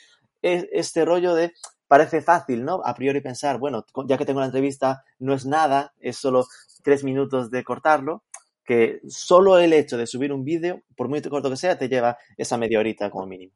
[0.44, 1.54] es este rollo de
[1.88, 2.82] parece fácil, ¿no?
[2.86, 6.46] A priori pensar, bueno, ya que tengo la entrevista, no es nada, es solo
[6.84, 8.24] tres minutos de cortarlo,
[8.72, 12.18] que solo el hecho de subir un vídeo, por muy corto que sea, te lleva
[12.38, 13.52] esa media horita como mínimo.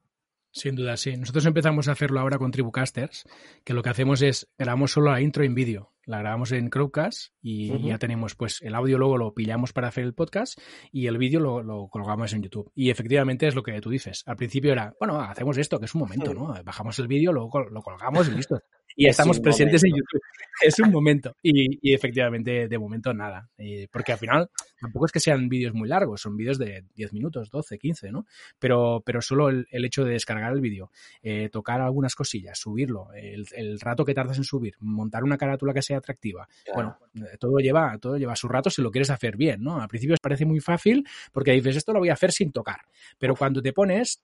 [0.51, 1.15] Sin duda, sí.
[1.15, 3.23] Nosotros empezamos a hacerlo ahora con Tribucasters,
[3.63, 5.93] que lo que hacemos es grabamos solo la intro en vídeo.
[6.05, 10.03] La grabamos en Crowdcast y ya tenemos, pues, el audio luego lo pillamos para hacer
[10.03, 10.59] el podcast
[10.91, 12.69] y el vídeo lo, colgamos en YouTube.
[12.75, 14.21] Y efectivamente es lo que tú dices.
[14.25, 16.53] Al principio era, bueno, hacemos esto, que es un momento, ¿no?
[16.63, 18.59] Bajamos el vídeo, luego lo colgamos y listo
[18.95, 20.21] y estamos presentes en YouTube.
[20.61, 21.35] Es un momento.
[21.41, 23.49] Y, efectivamente, de momento, nada.
[23.57, 27.13] Eh, porque al final, tampoco es que sean vídeos muy largos, son vídeos de 10
[27.13, 28.25] minutos, 12, 15, ¿no?
[28.57, 33.79] Pero, pero solo el, hecho de descargar el vídeo, eh, tocar algunas cosillas, subirlo, el,
[33.79, 36.47] rato que tardas en subir, montar una carátula que sea atractiva.
[36.73, 36.97] Bueno,
[37.39, 39.81] todo lleva, todo lleva su rato si lo quieres hacer bien, ¿no?
[39.81, 42.79] Al principio parece muy fácil porque dices, esto lo voy a hacer sin tocar.
[43.19, 44.23] Pero cuando te pones,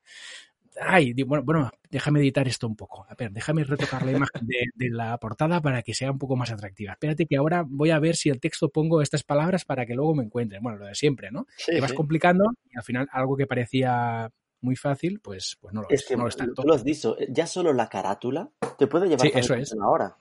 [0.80, 3.06] ay, bueno, bueno, déjame editar esto un poco.
[3.10, 6.52] A ver, déjame retocar la imagen de, la portada para que sea un poco más
[6.52, 6.94] atractiva.
[6.94, 10.16] Espérate que ahora voy a ver si el texto pongo estas palabras para que luego
[10.16, 10.62] me encuentren.
[10.62, 11.48] Bueno, lo de siempre, ¿no?
[11.66, 14.32] te vas complicando y al final algo que parecía
[14.62, 16.06] muy fácil, pues, pues no lo es.
[16.06, 19.56] Que no lo, lo has dicho, ya solo la carátula te puede llevar sí, eso
[19.56, 19.74] es.
[19.74, 20.18] una hora.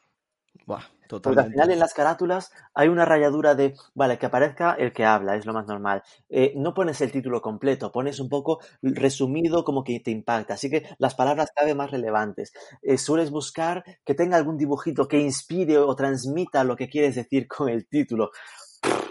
[1.18, 5.04] Porque al final en las carátulas hay una rayadura de, vale, que aparezca el que
[5.04, 6.02] habla, es lo más normal.
[6.28, 10.54] Eh, no pones el título completo, pones un poco resumido como que te impacta.
[10.54, 12.52] Así que las palabras cada vez más relevantes.
[12.82, 17.48] Eh, sueles buscar que tenga algún dibujito que inspire o transmita lo que quieres decir
[17.48, 18.30] con el título.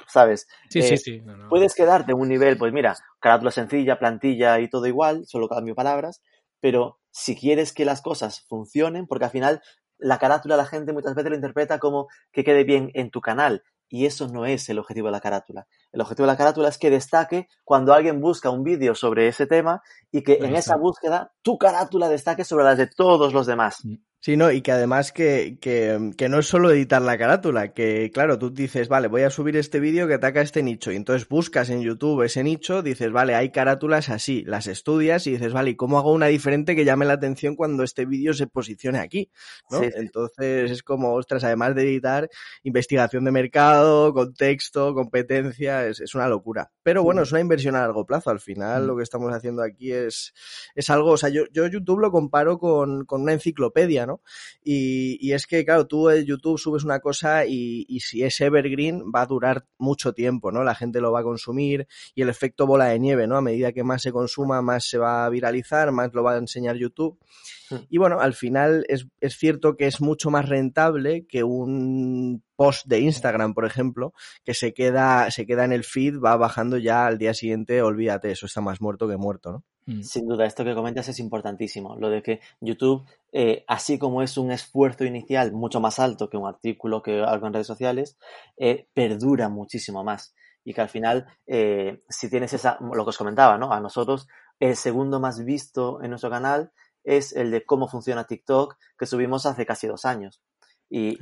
[0.07, 0.47] ¿Sabes?
[0.69, 1.23] Sí, sí, eh, sí.
[1.49, 5.75] Puedes quedarte en un nivel, pues mira, carátula sencilla, plantilla y todo igual, solo cambio
[5.75, 6.21] palabras,
[6.59, 9.61] pero si quieres que las cosas funcionen, porque al final
[9.99, 13.63] la carátula la gente muchas veces lo interpreta como que quede bien en tu canal.
[13.91, 15.67] Y eso no es el objetivo de la carátula.
[15.91, 19.47] El objetivo de la carátula es que destaque cuando alguien busca un vídeo sobre ese
[19.47, 19.81] tema
[20.11, 23.83] y que en esa búsqueda tu carátula destaque sobre las de todos los demás.
[24.19, 24.21] Mm.
[24.21, 28.11] Sí, no, y que además que, que, que, no es solo editar la carátula, que
[28.13, 31.27] claro, tú dices, vale, voy a subir este vídeo que ataca este nicho, y entonces
[31.27, 35.71] buscas en YouTube ese nicho, dices, vale, hay carátulas así, las estudias y dices, vale,
[35.71, 39.31] ¿y cómo hago una diferente que llame la atención cuando este vídeo se posicione aquí?
[39.69, 39.79] ¿no?
[39.79, 39.89] Sí.
[39.95, 42.29] Entonces es como, ostras, además de editar,
[42.63, 46.71] investigación de mercado, contexto, competencia, es, es una locura.
[46.83, 49.91] Pero bueno, es una inversión a largo plazo, al final lo que estamos haciendo aquí
[49.91, 50.33] es,
[50.75, 54.08] es algo, o sea, yo, yo YouTube lo comparo con, con una enciclopedia, ¿no?
[54.63, 58.39] Y, y, es que, claro, tú en YouTube subes una cosa y, y, si es
[58.41, 60.63] evergreen va a durar mucho tiempo, ¿no?
[60.63, 63.37] La gente lo va a consumir y el efecto bola de nieve, ¿no?
[63.37, 66.37] A medida que más se consuma, más se va a viralizar, más lo va a
[66.37, 67.19] enseñar YouTube.
[67.89, 72.87] Y bueno, al final es, es cierto que es mucho más rentable que un post
[72.87, 77.05] de Instagram, por ejemplo, que se queda, se queda en el feed, va bajando ya
[77.05, 79.63] al día siguiente, olvídate, eso está más muerto que muerto, ¿no?
[80.03, 81.95] Sin duda, esto que comentas es importantísimo.
[81.95, 86.37] Lo de que YouTube, eh, así como es un esfuerzo inicial mucho más alto que
[86.37, 88.17] un artículo, que algo en redes sociales,
[88.57, 90.35] eh, perdura muchísimo más.
[90.63, 93.71] Y que al final, eh, si tienes esa, lo que os comentaba, ¿no?
[93.71, 94.27] A nosotros,
[94.59, 96.71] el segundo más visto en nuestro canal
[97.03, 100.41] es el de cómo funciona TikTok, que subimos hace casi dos años.
[100.91, 101.19] Y,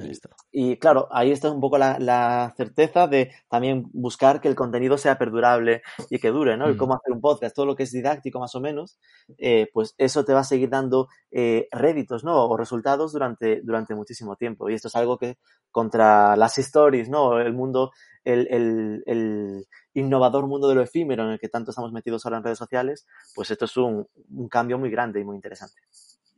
[0.51, 4.97] y, claro, ahí está un poco la, la, certeza de también buscar que el contenido
[4.97, 6.67] sea perdurable y que dure, ¿no?
[6.67, 6.71] Mm.
[6.71, 8.97] Y cómo hacer un podcast, todo lo que es didáctico más o menos,
[9.37, 12.45] eh, pues eso te va a seguir dando eh, réditos, ¿no?
[12.45, 14.69] O resultados durante, durante muchísimo tiempo.
[14.69, 15.37] Y esto es algo que
[15.69, 17.37] contra las stories, ¿no?
[17.37, 17.91] El mundo,
[18.23, 22.37] el, el, el innovador mundo de lo efímero en el que tanto estamos metidos ahora
[22.37, 25.81] en redes sociales, pues esto es un, un cambio muy grande y muy interesante.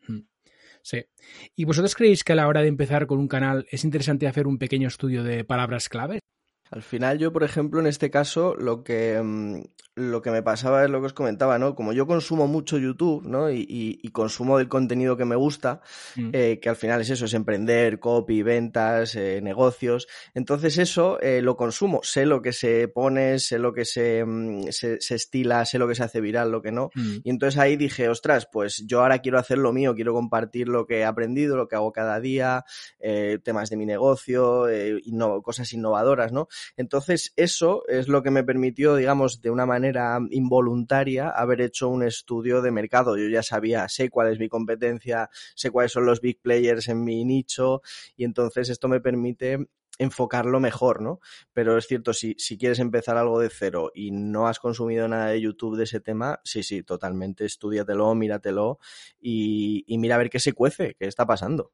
[0.08, 0.20] Mm.
[0.90, 1.06] Sí.
[1.56, 4.48] ¿Y vosotros creéis que a la hora de empezar con un canal es interesante hacer
[4.48, 6.20] un pequeño estudio de palabras clave?
[6.72, 9.62] Al final yo, por ejemplo, en este caso, lo que, mmm,
[9.96, 11.76] lo que me pasaba es lo que os comentaba, ¿no?
[11.76, 13.50] Como yo consumo mucho YouTube, ¿no?
[13.52, 15.82] Y, y, y consumo del contenido que me gusta,
[16.16, 16.30] mm.
[16.32, 20.08] eh, que al final es eso, es emprender, copy, ventas, eh, negocios.
[20.34, 22.00] Entonces eso eh, lo consumo.
[22.04, 25.88] Sé lo que se pone, sé lo que se, mmm, se, se, estila, sé lo
[25.88, 26.92] que se hace viral, lo que no.
[26.96, 27.18] Mm.
[27.24, 30.86] Y entonces ahí dije, ostras, pues yo ahora quiero hacer lo mío, quiero compartir lo
[30.86, 32.64] que he aprendido, lo que hago cada día,
[33.44, 34.68] temas de mi negocio,
[35.04, 36.48] inno cosas innovadoras, ¿no?
[36.78, 42.04] Entonces, eso es lo que me permitió, digamos, de una manera involuntaria, haber hecho un
[42.04, 43.18] estudio de mercado.
[43.18, 47.04] Yo ya sabía, sé cuál es mi competencia, sé cuáles son los big players en
[47.04, 47.82] mi nicho,
[48.16, 49.68] y entonces esto me permite
[50.00, 51.20] enfocarlo mejor, ¿no?
[51.54, 55.28] Pero es cierto, si, si quieres empezar algo de cero y no has consumido nada
[55.28, 58.80] de YouTube de ese tema, sí, sí, totalmente, estudiatelo, míratelo
[59.20, 61.74] y, y mira a ver qué se cuece, qué está pasando.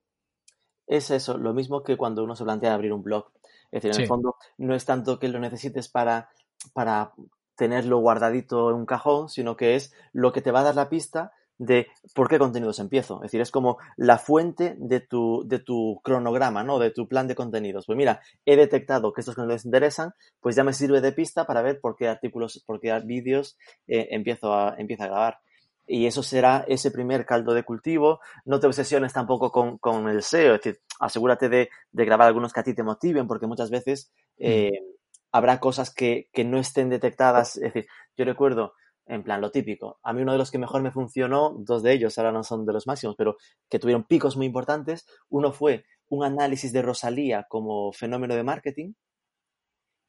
[0.87, 3.31] Es eso, lo mismo que cuando uno se plantea abrir un blog.
[3.75, 4.01] Es decir, en sí.
[4.03, 6.29] el fondo no es tanto que lo necesites para,
[6.73, 7.11] para
[7.57, 10.87] tenerlo guardadito en un cajón, sino que es lo que te va a dar la
[10.87, 13.15] pista de por qué contenidos empiezo.
[13.17, 16.79] Es decir, es como la fuente de tu, de tu cronograma, ¿no?
[16.79, 17.85] De tu plan de contenidos.
[17.85, 21.61] Pues mira, he detectado que estos contenidos interesan, pues ya me sirve de pista para
[21.61, 23.57] ver por qué artículos, por qué vídeos
[23.87, 25.39] eh, empiezo, a, empiezo a grabar.
[25.87, 28.19] Y eso será ese primer caldo de cultivo.
[28.43, 32.53] No te obsesiones tampoco con, con el SEO, es decir, asegúrate de, de, grabar algunos
[32.53, 34.85] que a ti te motiven, porque muchas veces eh, mm.
[35.31, 37.57] habrá cosas que, que no estén detectadas.
[37.57, 38.73] Es decir, yo recuerdo,
[39.05, 39.99] en plan, lo típico.
[40.03, 42.65] A mí uno de los que mejor me funcionó, dos de ellos ahora no son
[42.65, 43.37] de los máximos, pero
[43.69, 45.05] que tuvieron picos muy importantes.
[45.29, 48.93] Uno fue un análisis de Rosalía como fenómeno de marketing.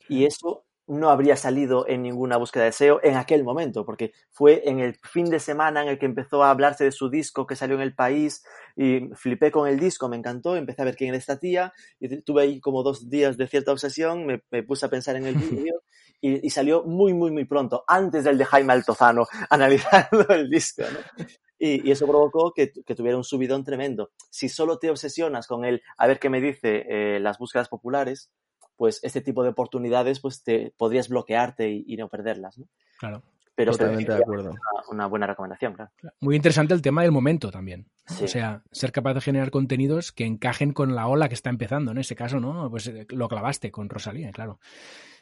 [0.08, 4.62] Y eso no habría salido en ninguna búsqueda de SEO en aquel momento, porque fue
[4.68, 7.56] en el fin de semana en el que empezó a hablarse de su disco que
[7.56, 8.44] salió en el país
[8.76, 12.20] y flipé con el disco, me encantó, empecé a ver quién era esta tía y
[12.22, 15.34] tuve ahí como dos días de cierta obsesión, me, me puse a pensar en el
[15.66, 15.82] vídeo
[16.20, 20.82] y, y, salió muy, muy, muy pronto, antes del de Jaime Altozano, analizando el disco,
[20.82, 21.26] ¿no?
[21.58, 24.10] Y, y, eso provocó que, que, tuviera un subidón tremendo.
[24.30, 28.30] Si solo te obsesionas con el a ver qué me dice eh, las búsquedas populares,
[28.76, 32.66] pues este tipo de oportunidades pues te podrías bloquearte y, y no perderlas, ¿no?
[32.98, 33.22] Claro.
[33.56, 34.50] Pero Totalmente de acuerdo.
[34.50, 34.60] Una,
[34.90, 35.90] una, buena recomendación, claro.
[36.20, 37.86] Muy interesante el tema del momento también.
[38.04, 38.24] Sí.
[38.24, 41.90] O sea, ser capaz de generar contenidos que encajen con la ola que está empezando.
[41.90, 42.68] En ese caso, ¿no?
[42.70, 44.60] Pues eh, lo clavaste con Rosalía, claro.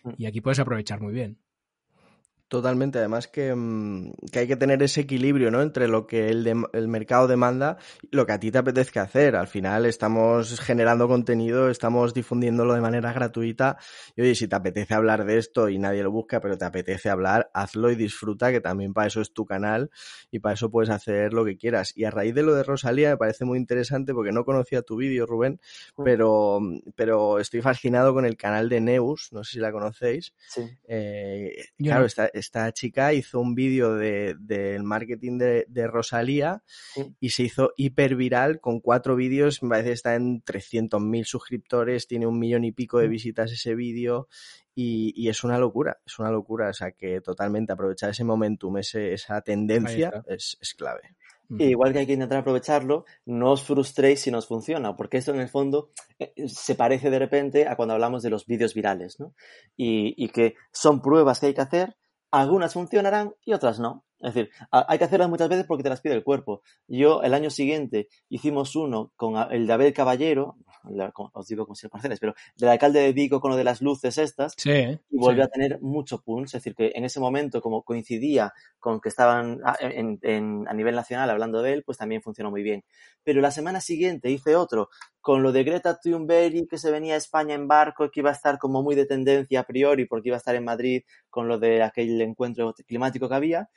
[0.03, 0.11] Mm.
[0.19, 1.39] Y aquí puedes aprovechar muy bien.
[2.49, 5.63] Totalmente, además que, mm, que, hay que tener ese equilibrio ¿no?
[5.63, 9.03] entre lo que el, de, el, mercado demanda y lo que a ti te apetezca
[9.03, 9.35] hacer.
[9.35, 13.79] Al final estamos generando contenido, estamos difundiéndolo de manera gratuita
[14.15, 17.09] y oye, si te apetece hablar de esto y nadie lo busca, pero te apetece
[17.09, 19.91] hablar, hazlo y disfruta, que también para eso es tu canal
[20.31, 21.97] y para eso puedes hacer lo que quieras.
[21.97, 24.97] Y a raíz de lo de Rosalía me parece muy interesante porque no conocía tu
[24.97, 25.61] vídeo, Rubén,
[26.05, 26.61] pero,
[26.95, 30.35] pero estoy fascinado con el canal de Neus, no sé si la conocéis.
[30.47, 30.63] Sí.
[30.87, 36.63] Eh, claro, está, esta chica hizo un vídeo del de, marketing de, de Rosalía
[36.95, 37.15] Sí.
[37.21, 42.07] y se hizo hiper viral con cuatro vídeos, me parece que está en 300.000 suscriptores,
[42.07, 43.11] tiene un millón y pico de Mm.
[43.11, 44.29] visitas ese vídeo
[44.75, 48.77] y, y es una locura, es una locura, o sea que totalmente aprovechar ese momentum,
[48.79, 51.03] ese, esa tendencia es, es clave.
[51.59, 55.33] Igual que hay que intentar aprovecharlo, no os frustréis si no os funciona, porque esto
[55.33, 59.21] en el fondo eh, se parece de repente a cuando hablamos de los vídeos virales,
[59.21, 59.35] ¿no?
[59.77, 61.97] Y, y que son pruebas que hay que hacer,
[62.41, 64.05] algunas funcionarán y otras no.
[64.21, 66.63] Es decir, hay que hacerlas muchas veces porque te las pide el cuerpo.
[66.89, 70.57] Yo el año siguiente hicimos uno con el de Abel Caballero,
[70.91, 73.65] la- os digo como si lo conocéis, pero del alcalde de Vigo con lo de
[73.65, 75.49] las luces estas, Sí, y volvió sí.
[75.49, 79.61] a tener mucho punch, es decir, que en ese momento, como coincidía con que estaban
[79.65, 82.85] a, en- en- a nivel nacional hablando de él, pues también funcionó muy bien.
[83.23, 84.89] Pero la semana siguiente hice otro
[85.21, 88.35] con lo de Greta Thunberg que se venía a España en barco, que iba a
[88.35, 91.59] estar como muy de tendencia a priori, porque iba a estar en Madrid con lo
[91.59, 93.69] de aquel encuentro climático que había,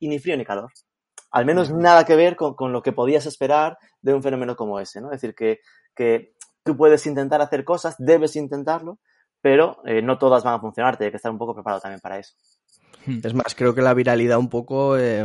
[0.00, 0.72] y ni frío ni calor.
[1.30, 4.80] Al menos nada que ver con, con lo que podías esperar de un fenómeno como
[4.80, 5.12] ese, ¿no?
[5.12, 5.60] Es decir, que,
[5.94, 6.32] que
[6.68, 8.98] tú puedes intentar hacer cosas, debes intentarlo,
[9.40, 12.18] pero eh, no todas van a funcionar, hay que estar un poco preparado también para
[12.18, 12.34] eso.
[13.06, 15.24] Es más, creo que la viralidad un poco, eh,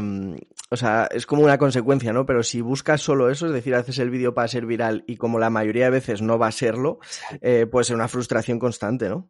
[0.70, 2.26] o sea, es como una consecuencia, ¿no?
[2.26, 5.38] Pero si buscas solo eso, es decir, haces el vídeo para ser viral y como
[5.38, 7.00] la mayoría de veces no va a serlo,
[7.42, 9.30] eh, puede ser una frustración constante, ¿no?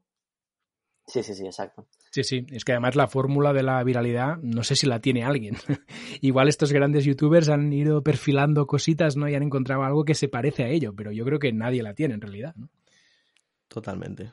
[1.05, 1.85] Sí, sí, sí, exacto.
[2.11, 5.23] Sí, sí, es que además la fórmula de la viralidad no sé si la tiene
[5.23, 5.57] alguien.
[6.21, 9.27] Igual estos grandes youtubers han ido perfilando cositas, ¿no?
[9.27, 11.93] Y han encontrado algo que se parece a ello, pero yo creo que nadie la
[11.93, 12.69] tiene en realidad, ¿no?
[13.67, 14.31] Totalmente.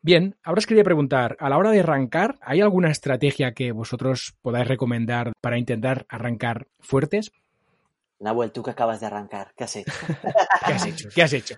[0.00, 4.34] Bien, ahora os quería preguntar, a la hora de arrancar, ¿hay alguna estrategia que vosotros
[4.42, 7.30] podáis recomendar para intentar arrancar fuertes?
[8.20, 9.92] Nahuel, tú que acabas de arrancar, ¿qué has hecho?
[10.66, 11.08] ¿Qué has hecho?
[11.14, 11.56] ¿Qué has hecho?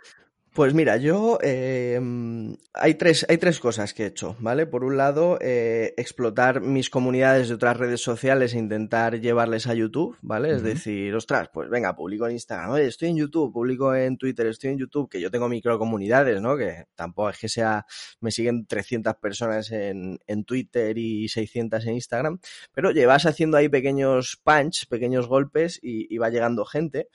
[0.56, 2.00] Pues mira, yo eh,
[2.72, 4.64] hay, tres, hay tres cosas que he hecho, ¿vale?
[4.64, 9.74] Por un lado, eh, explotar mis comunidades de otras redes sociales e intentar llevarles a
[9.74, 10.52] YouTube, ¿vale?
[10.52, 14.46] Es decir, ostras, pues venga, publico en Instagram, oye, estoy en YouTube, publico en Twitter,
[14.46, 16.56] estoy en YouTube, que yo tengo microcomunidades, ¿no?
[16.56, 17.84] Que tampoco es que sea,
[18.20, 22.38] me siguen 300 personas en, en Twitter y 600 en Instagram,
[22.72, 27.10] pero llevas haciendo ahí pequeños punch, pequeños golpes y, y va llegando gente.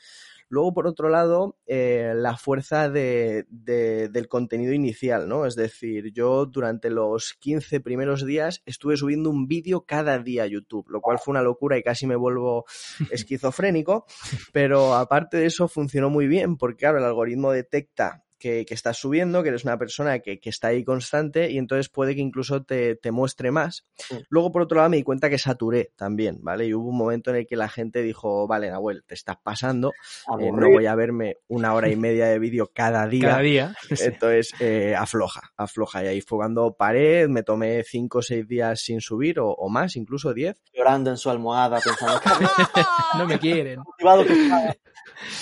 [0.52, 5.46] Luego, por otro lado, eh, la fuerza de, de- del contenido inicial, ¿no?
[5.46, 10.48] Es decir, yo durante los 15 primeros días estuve subiendo un vídeo cada día a
[10.48, 12.66] YouTube, lo cual fue una locura y casi me vuelvo
[13.12, 14.06] esquizofrénico,
[14.52, 18.98] pero aparte de eso funcionó muy bien porque, claro, el algoritmo detecta que, que estás
[18.98, 22.64] subiendo, que eres una persona que, que está ahí constante y entonces puede que incluso
[22.64, 23.86] te, te muestre más.
[23.96, 24.16] Sí.
[24.30, 26.66] Luego, por otro lado, me di cuenta que saturé también, ¿vale?
[26.66, 29.92] Y hubo un momento en el que la gente dijo, vale, Nahuel, te estás pasando,
[30.40, 33.30] eh, no voy a verme una hora y media de vídeo cada día.
[33.30, 33.76] Cada día.
[34.02, 36.04] Entonces, eh, afloja, afloja.
[36.04, 39.70] Y ahí fue cuando paré, me tomé cinco o seis días sin subir, o, o
[39.70, 40.58] más, incluso diez.
[40.74, 42.30] Llorando en su almohada, pensando, "Qué
[43.18, 43.80] No me quieren.
[43.86, 44.76] motivado que estaba".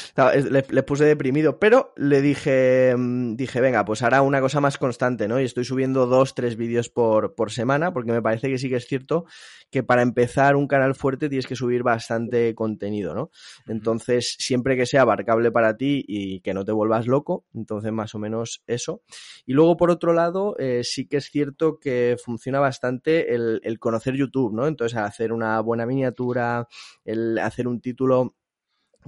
[0.03, 4.41] Estaba- es- Le, le puse deprimido, pero le dije, mm, dije, venga, pues hará una
[4.41, 5.39] cosa más constante, ¿no?
[5.39, 8.75] Y estoy subiendo dos, tres vídeos por, por semana, porque me parece que sí que
[8.75, 9.25] es cierto
[9.71, 13.29] que para empezar un canal fuerte tienes que subir bastante contenido, ¿no?
[13.67, 18.15] Entonces, siempre que sea abarcable para ti y que no te vuelvas loco, entonces más
[18.15, 19.03] o menos eso.
[19.45, 23.79] Y luego, por otro lado, eh, sí que es cierto que funciona bastante el, el
[23.79, 24.67] conocer YouTube, ¿no?
[24.67, 26.67] Entonces, hacer una buena miniatura,
[27.05, 28.35] el hacer un título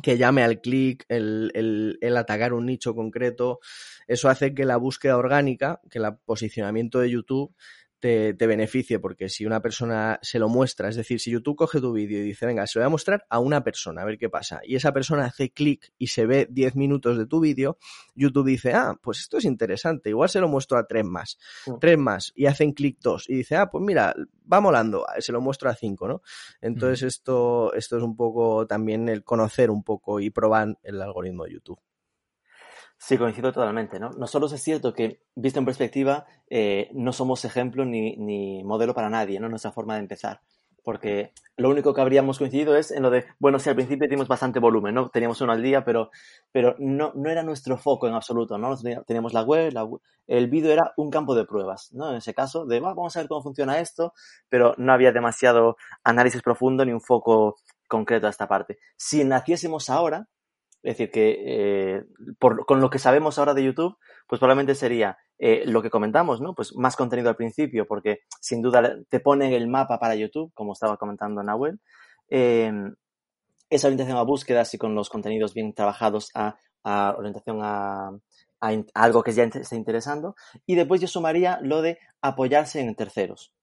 [0.01, 3.60] que llame al clic, el, el, el, atacar un nicho concreto,
[4.08, 7.54] eso hace que la búsqueda orgánica, que el posicionamiento de YouTube
[8.01, 11.79] te, te, beneficie, porque si una persona se lo muestra, es decir, si YouTube coge
[11.79, 14.17] tu vídeo y dice, venga, se lo voy a mostrar a una persona, a ver
[14.17, 17.77] qué pasa, y esa persona hace clic y se ve 10 minutos de tu vídeo,
[18.15, 21.71] YouTube dice, ah, pues esto es interesante, igual se lo muestro a tres más, sí.
[21.79, 24.13] tres más, y hacen clic dos, y dice, ah, pues mira,
[24.51, 26.21] va molando, se lo muestro a cinco, ¿no?
[26.59, 27.07] Entonces mm.
[27.07, 31.53] esto, esto es un poco también el conocer un poco y probar el algoritmo de
[31.53, 31.80] YouTube.
[33.04, 34.12] Sí, coincido totalmente, ¿no?
[34.12, 39.10] Nosotros es cierto que, visto en perspectiva, eh, no somos ejemplo ni, ni, modelo para
[39.10, 39.49] nadie, ¿no?
[39.49, 40.41] Nuestra forma de empezar.
[40.84, 44.28] Porque lo único que habríamos coincidido es en lo de, bueno, sí, al principio teníamos
[44.28, 45.10] bastante volumen, ¿no?
[45.10, 46.12] Teníamos uno al día, pero,
[46.52, 48.78] pero no, no era nuestro foco en absoluto, ¿no?
[49.08, 49.89] Teníamos la web, la
[50.28, 52.12] el vídeo era un campo de pruebas, ¿no?
[52.12, 54.14] En ese caso, de, vamos a ver cómo funciona esto,
[54.47, 58.78] pero no había demasiado análisis profundo ni un foco concreto a esta parte.
[58.95, 60.28] Si naciésemos ahora,
[60.84, 62.03] es decir, que eh,
[62.39, 66.41] por, con lo que sabemos ahora de YouTube, pues probablemente sería eh, lo que comentamos,
[66.41, 66.53] ¿no?
[66.55, 70.73] Pues más contenido al principio, porque sin duda te pone el mapa para YouTube, como
[70.73, 71.79] estaba comentando Nahuel.
[72.29, 72.71] Eh,
[73.69, 78.69] esa orientación a búsquedas y con los contenidos bien trabajados a, a orientación a, a,
[78.69, 80.36] a, algo que ya está interesando.
[80.65, 83.53] Y después yo sumaría lo de apoyarse en terceros.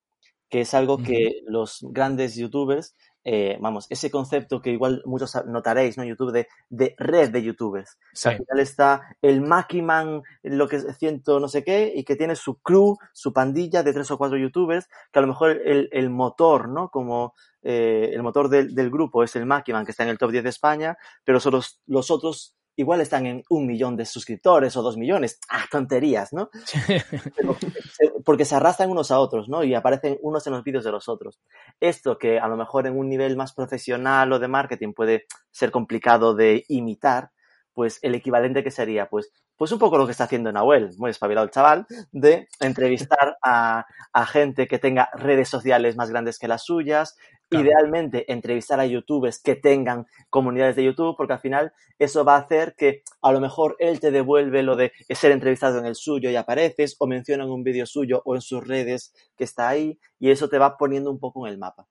[0.51, 2.97] que es algo que los grandes youtubers
[3.31, 6.05] eh, vamos, ese concepto que igual muchos notaréis, ¿no?
[6.05, 7.99] YouTube, de, de red de youtubers.
[8.25, 12.37] Al final está el Makiman, lo que es ciento no sé qué, y que tiene
[12.37, 16.09] su crew, su pandilla de tres o cuatro youtubers, que a lo mejor el, el
[16.09, 16.89] motor, ¿no?
[16.89, 20.31] Como eh, el motor del, del, grupo es el Makiman, que está en el top
[20.31, 24.77] 10 de España, pero son los, los otros igual están en un millón de suscriptores
[24.77, 25.41] o dos millones.
[25.51, 26.49] Ah, tonterías, ¿no?
[28.29, 29.65] porque se arrastran unos a otros, ¿no?
[29.65, 31.41] Y aparecen unos en los vídeos de los otros.
[31.81, 35.71] Esto que a lo mejor en un nivel más profesional o de marketing puede ser
[35.71, 37.31] complicado de imitar,
[37.73, 41.11] pues el equivalente que sería, pues, pues un poco lo que está haciendo Nahuel, muy
[41.11, 46.49] espabilado el chaval, de entrevistar a, a gente que tenga redes sociales más grandes que
[46.49, 47.17] las suyas,
[47.51, 52.41] idealmente entrevistar a youtubers que tengan comunidades de YouTube, porque al final eso va a
[52.41, 56.31] hacer que a lo mejor él te devuelve lo de ser entrevistado en el suyo
[56.31, 60.31] y apareces, o mencionan un vídeo suyo o en sus redes que está ahí, y
[60.31, 61.87] eso te va poniendo un poco en el mapa.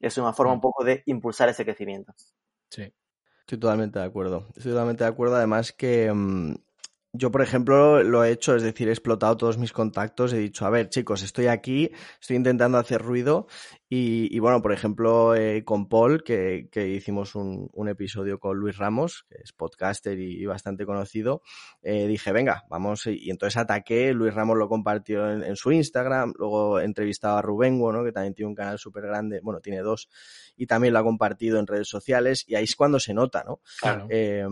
[0.00, 0.62] Es una forma un mm.
[0.62, 2.14] poco de impulsar ese crecimiento.
[2.70, 2.92] Sí.
[3.40, 4.46] Estoy totalmente de acuerdo.
[4.56, 5.36] Estoy totalmente de acuerdo.
[5.36, 6.54] Además que mm,
[7.14, 10.66] yo, por ejemplo, lo he hecho, es decir, he explotado todos mis contactos, he dicho,
[10.66, 11.90] a ver, chicos, estoy aquí,
[12.20, 13.46] estoy intentando hacer ruido
[13.90, 18.76] y, bueno, por ejemplo, eh, con Paul, que, que hicimos un, un, episodio con Luis
[18.76, 21.40] Ramos, que es podcaster y, bastante conocido,
[21.82, 26.80] eh, dije, venga, vamos, y entonces ataqué, Luis Ramos lo compartió en, su Instagram, luego
[26.80, 28.04] he entrevistado a Rubengo, ¿no?
[28.04, 30.10] que también tiene un canal súper grande, bueno, tiene dos,
[30.54, 33.60] y también lo ha compartido en redes sociales, y ahí es cuando se nota, ¿no?
[34.10, 34.44] Eh,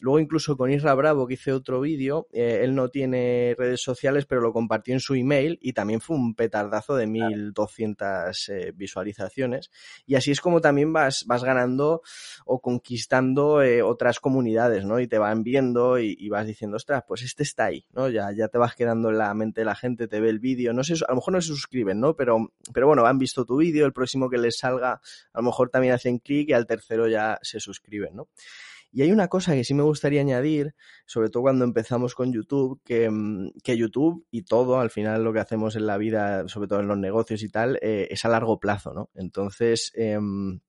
[0.00, 4.26] luego incluso con Isra Bravo, que hice otro vídeo, eh, él no tiene redes sociales,
[4.26, 9.70] pero lo compartió en su email, y también fue un petardazo de 1200 eh, visualizaciones.
[10.06, 12.02] Y así es como también vas, vas ganando
[12.44, 15.00] o conquistando eh, otras comunidades, ¿no?
[15.00, 18.08] Y te van viendo y, vas diciendo, ostras, pues este está ahí, ¿no?
[18.08, 20.72] Ya, ya te vas quedando en la mente de la gente, te ve el vídeo,
[20.72, 22.14] no sé, a lo mejor no se suscriben, ¿no?
[22.16, 25.00] Pero, pero bueno, han visto tu vídeo, el próximo que les salga,
[25.32, 28.28] a lo mejor también hacen clic y al tercero ya se suscriben, ¿no?
[28.92, 30.74] Y hay una cosa que sí me gustaría añadir,
[31.06, 35.32] sobre todo cuando empezamos con YouTube, que, mm, que YouTube y todo, al final lo
[35.32, 38.28] que hacemos en la vida, sobre todo en los negocios y tal, eh, es a
[38.28, 39.08] largo plazo, ¿no?
[39.14, 40.60] Entonces, em,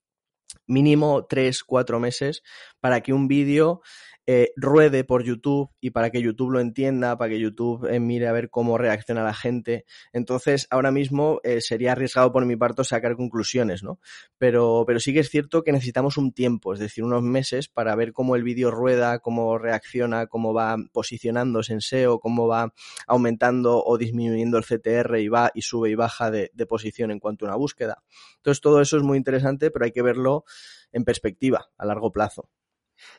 [0.67, 2.43] mínimo tres, cuatro meses
[2.79, 3.81] para que un vídeo
[4.25, 8.27] eh, ruede por YouTube y para que YouTube lo entienda, para que YouTube eh, mire
[8.27, 9.85] a ver cómo reacciona la gente.
[10.13, 13.99] Entonces, ahora mismo eh, sería arriesgado por mi parte sacar conclusiones, ¿no?
[14.37, 17.95] Pero, pero sí que es cierto que necesitamos un tiempo, es decir, unos meses para
[17.95, 22.73] ver cómo el vídeo rueda, cómo reacciona, cómo va posicionándose en SEO, cómo va
[23.07, 27.19] aumentando o disminuyendo el CTR y va y sube y baja de, de posición en
[27.19, 28.03] cuanto a una búsqueda.
[28.37, 30.45] Entonces, todo eso es muy interesante, pero hay que verlo
[30.93, 32.49] en perspectiva, a largo plazo.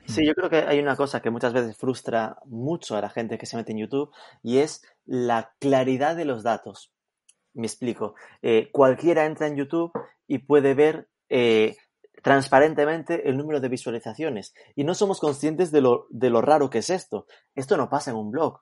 [0.07, 3.39] Sí, yo creo que hay una cosa que muchas veces frustra mucho a la gente
[3.39, 4.11] que se mete en YouTube
[4.43, 6.93] y es la claridad de los datos.
[7.55, 8.15] Me explico.
[8.43, 9.93] Eh, cualquiera entra en YouTube
[10.27, 11.77] y puede ver eh,
[12.23, 16.79] transparentemente el número de visualizaciones y no somos conscientes de lo, de lo raro que
[16.79, 17.27] es esto.
[17.55, 18.61] Esto no pasa en un blog.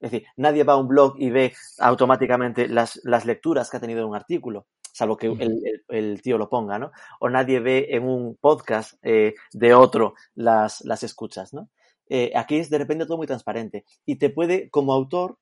[0.00, 3.80] Es decir, nadie va a un blog y ve automáticamente las, las lecturas que ha
[3.80, 5.26] tenido un artículo salvo que
[5.88, 6.92] el, tío lo ponga, ¿no?
[7.18, 11.68] O nadie ve en un podcast eh, de otro las, las escuchas, ¿no?
[12.08, 15.38] Eh, aquí es de repente todo muy transparente y te puede, como autor,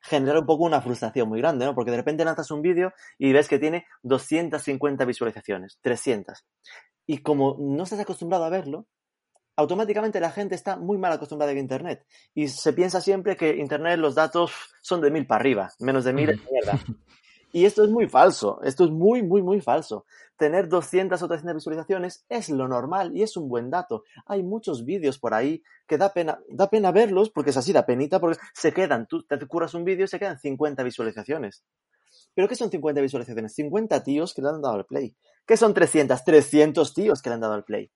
[0.00, 1.74] generar un poco una frustración muy grande, ¿no?
[1.74, 6.44] Porque de repente lanzas un vídeo y ves que tiene 250 visualizaciones, 300.
[7.06, 8.86] Y como no estás acostumbrado a verlo,
[9.54, 12.04] automáticamente la gente está muy mal acostumbrada a Internet.
[12.34, 14.52] Y se piensa siempre que Internet los datos
[14.82, 16.80] son de mil para arriba, menos de mil es mierda.
[17.56, 20.04] Y esto es muy falso, esto es muy, muy, muy falso.
[20.36, 24.04] Tener 200 o 300 visualizaciones es lo normal y es un buen dato.
[24.26, 27.86] Hay muchos vídeos por ahí que da pena, da pena verlos porque es así, da
[27.86, 31.64] penita porque se quedan, tú te curras un vídeo y se quedan 50 visualizaciones.
[32.34, 33.54] ¿Pero qué son 50 visualizaciones?
[33.54, 35.16] 50 tíos que le han dado al play.
[35.46, 36.24] ¿Qué son 300?
[36.24, 37.90] 300 tíos que le han dado al play.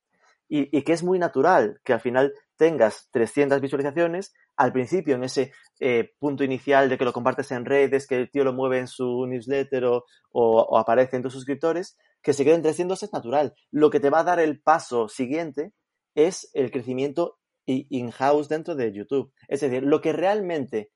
[0.48, 5.50] Y que es muy natural que al final tengas 300 visualizaciones, al principio en ese
[5.80, 8.86] eh, punto inicial de que lo compartes en redes, que el tío lo mueve en
[8.86, 9.84] su newsletter
[10.30, 13.54] o, aparece en tus suscriptores, que se queden 300 es natural.
[13.70, 15.72] Lo que te va a dar el paso siguiente
[16.14, 19.32] es el crecimiento in-house dentro de YouTube.
[19.48, 20.90] Es decir, lo que realmente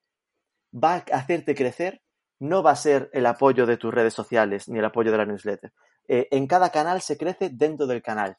[0.70, 2.02] va a hacerte crecer
[2.40, 5.24] no va a ser el apoyo de tus redes sociales ni el apoyo de la
[5.24, 5.72] newsletter.
[6.08, 8.36] Eh, en cada canal se crece dentro del canal.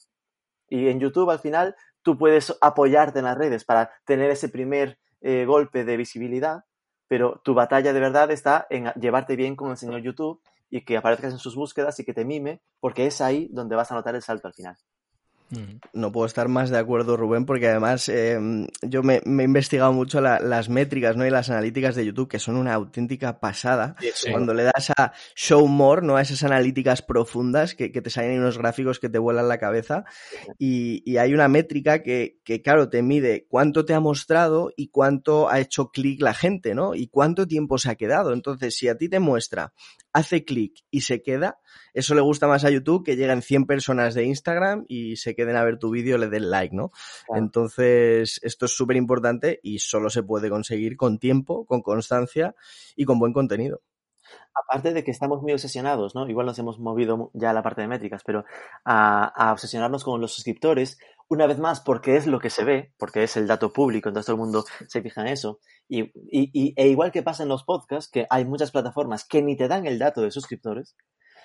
[0.70, 5.00] Y en YouTube al final tú puedes apoyarte en las redes para tener ese primer
[5.22, 6.64] eh, golpe de visibilidad,
[7.08, 10.40] pero tu batalla de verdad está en llevarte bien con el señor YouTube
[10.70, 13.92] y que aparezcas en sus búsquedas y que te mime, porque es ahí donde vas
[13.92, 14.78] a notar el salto al final.
[15.94, 18.40] No puedo estar más de acuerdo, Rubén, porque además eh,
[18.82, 21.26] yo me, he investigado mucho las métricas ¿no?
[21.26, 23.96] y las analíticas de YouTube, que son una auténtica pasada.
[24.32, 26.18] Cuando le das a Show More, ¿no?
[26.18, 30.06] a esas analíticas profundas que, te salen unos gráficos que te vuelan la cabeza.
[30.58, 35.50] Y, hay una métrica que, que, claro, te mide cuánto te ha mostrado y cuánto
[35.50, 36.94] ha hecho clic la gente, ¿no?
[36.94, 38.34] Y cuánto tiempo se ha quedado.
[38.34, 39.74] Entonces, si a ti te muestra,
[40.16, 41.60] hace clic y se queda,
[41.94, 45.58] eso le gusta más a YouTube que lleguen 100 personas de Instagram y se queden
[45.58, 46.92] a ver tu vídeo, le den like, ¿no?
[47.36, 52.56] Entonces, esto es súper importante y solo se puede conseguir con tiempo, con constancia
[52.96, 53.82] y con buen contenido.
[54.56, 56.28] Aparte de que estamos muy obsesionados, ¿no?
[56.30, 58.46] Igual nos hemos movido ya a la parte de métricas, pero
[58.86, 60.98] a, obsesionarnos con los suscriptores,
[61.28, 64.28] una vez más, porque es lo que se ve, porque es el dato público, entonces
[64.28, 65.60] todo el mundo se fija en eso.
[65.90, 69.68] Y, e igual que pasa en los podcasts, que hay muchas plataformas que ni te
[69.68, 70.96] dan el dato de suscriptores,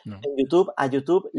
[0.05, 1.31] en YouTube, a YouTube,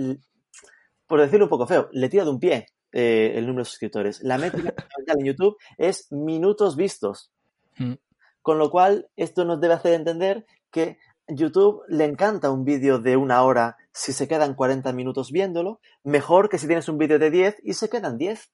[1.07, 4.21] por decirlo un poco feo, le tira de un pie eh, el número de suscriptores.
[4.21, 4.73] La métrica
[5.07, 7.31] en YouTube es minutos vistos.
[7.77, 7.93] Mm.
[8.41, 10.97] Con lo cual, esto nos debe hacer entender que
[11.27, 16.49] YouTube le encanta un vídeo de una hora si se quedan 40 minutos viéndolo, mejor
[16.49, 18.51] que si tienes un vídeo de 10 y se quedan 10.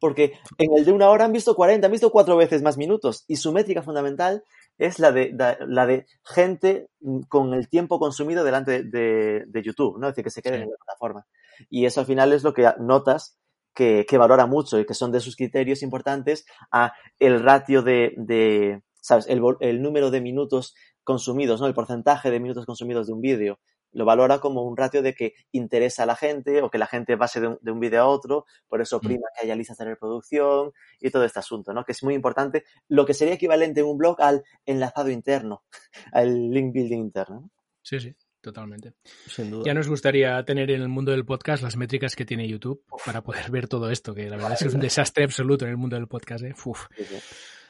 [0.00, 3.24] Porque en el de una hora han visto 40, han visto cuatro veces más minutos.
[3.28, 4.44] Y su métrica fundamental
[4.78, 5.36] es la de,
[5.66, 6.88] la de gente
[7.28, 10.08] con el tiempo consumido delante de, YouTube, ¿no?
[10.08, 11.26] Es decir, que se queden en la plataforma.
[11.68, 13.38] Y eso al final es lo que notas
[13.74, 19.26] que, valora mucho y que son de sus criterios importantes a el ratio de, ¿sabes?
[19.28, 20.74] El, el, número de minutos
[21.04, 21.66] consumidos, ¿no?
[21.66, 23.60] El porcentaje de minutos consumidos de un vídeo
[23.92, 27.16] lo valora como un ratio de que interesa a la gente o que la gente
[27.16, 29.00] pase de un, de un vídeo a otro, por eso mm.
[29.00, 31.84] prima que haya listas de reproducción y todo este asunto, ¿no?
[31.84, 35.64] Que es muy importante, lo que sería equivalente en un blog al enlazado interno,
[36.12, 37.50] al link building interno.
[37.82, 38.94] Sí, sí, totalmente.
[39.26, 39.64] Sin duda.
[39.66, 43.22] Ya nos gustaría tener en el mundo del podcast las métricas que tiene YouTube para
[43.22, 45.76] poder ver todo esto, que la verdad es que es un desastre absoluto en el
[45.76, 46.54] mundo del podcast, ¿eh?
[46.64, 46.86] Uf.
[46.94, 47.04] Sí.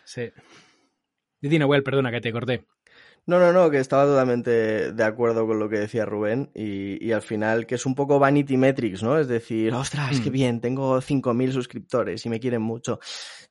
[0.05, 0.33] sí.
[1.41, 2.67] Didi Noel, perdona que te corté.
[3.27, 7.13] No, no, no, que estaba totalmente de acuerdo con lo que decía Rubén y, y
[7.13, 9.19] al final que es un poco vanity metrics, ¿no?
[9.19, 10.33] Es decir, ostras, qué mm.
[10.33, 12.99] bien, tengo 5.000 suscriptores y me quieren mucho.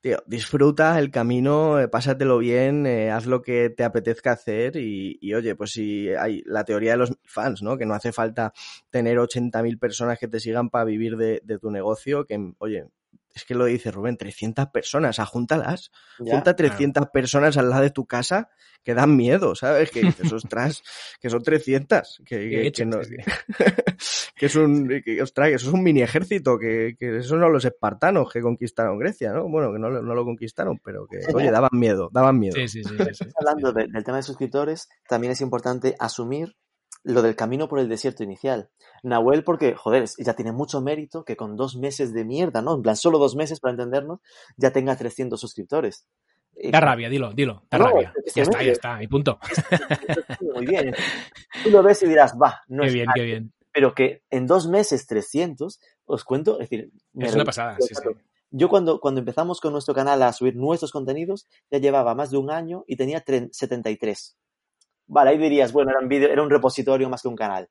[0.01, 5.17] Tío, disfruta el camino, eh, pásatelo bien, eh, haz lo que te apetezca hacer y,
[5.21, 7.77] y, oye, pues si hay la teoría de los fans, ¿no?
[7.77, 8.53] Que no hace falta
[8.89, 12.87] tener 80.000 personas que te sigan para vivir de, de tu negocio, que, oye,
[13.33, 15.91] es que lo dice Rubén, 300 personas, ajúntalas.
[16.17, 18.49] Junta 300 personas al lado de tu casa
[18.83, 19.91] que dan miedo, ¿sabes?
[19.91, 20.81] Que dices, ostras,
[21.19, 22.21] que son 300.
[22.25, 22.99] Que, que, no,
[24.35, 27.41] que es un, que, ostras, que eso es un mini ejército, que, que esos son
[27.41, 29.49] los espartanos que conquistaron Grecia, ¿no?
[29.49, 32.55] Bueno, que no, no lo conquistaron, pero que, oye, daban miedo, daban miedo.
[32.55, 33.25] Sí, sí, sí.
[33.35, 36.55] Hablando del tema de suscriptores, también es importante asumir
[37.03, 38.69] lo del camino por el desierto inicial.
[39.03, 42.75] Nahuel, porque, joder, ya tiene mucho mérito que con dos meses de mierda, ¿no?
[42.75, 44.19] En plan, solo dos meses para entendernos,
[44.57, 46.05] ya tenga 300 suscriptores.
[46.71, 48.13] Da rabia, dilo, dilo, da rabia.
[48.35, 49.39] Ya está, ya está, y punto.
[50.55, 50.93] Muy bien.
[51.63, 53.53] Tú lo ves y dirás, va, no qué bien, qué bien.
[53.71, 56.91] Pero que en dos meses 300, os cuento, es decir...
[57.13, 58.09] Es una pasada, sí, sí.
[58.51, 62.37] Yo cuando, cuando empezamos con nuestro canal a subir nuestros contenidos, ya llevaba más de
[62.37, 64.37] un año y tenía 73.
[65.09, 67.67] Vale, ahí dirías, bueno, era un, video, era un repositorio más que un canal.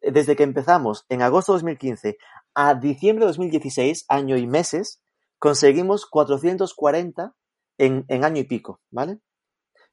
[0.00, 2.18] Desde que empezamos en agosto de 2015
[2.54, 5.00] a diciembre de 2016, año y meses,
[5.38, 7.34] conseguimos 440
[7.78, 9.20] en, en año y pico, ¿vale?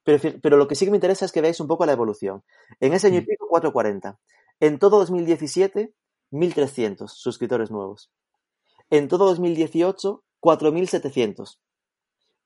[0.03, 2.43] Pero, pero, lo que sí que me interesa es que veáis un poco la evolución.
[2.79, 3.25] En ese año y mm.
[3.25, 4.19] pico, 440.
[4.59, 5.93] En todo 2017,
[6.31, 8.11] 1.300 suscriptores nuevos.
[8.89, 11.59] En todo 2018, 4.700.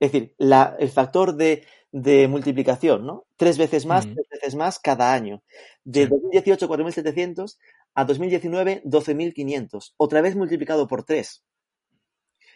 [0.04, 3.28] Es decir, la, el factor de de multiplicación, ¿no?
[3.38, 5.43] Tres veces más, tres veces más cada año.
[5.84, 7.58] De 2018, 4.700
[7.93, 9.93] a 2019, 12.500.
[9.97, 11.43] Otra vez multiplicado por tres.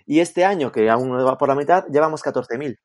[0.07, 2.79] Y este año, que aún no va por la mitad, llevamos 14.000.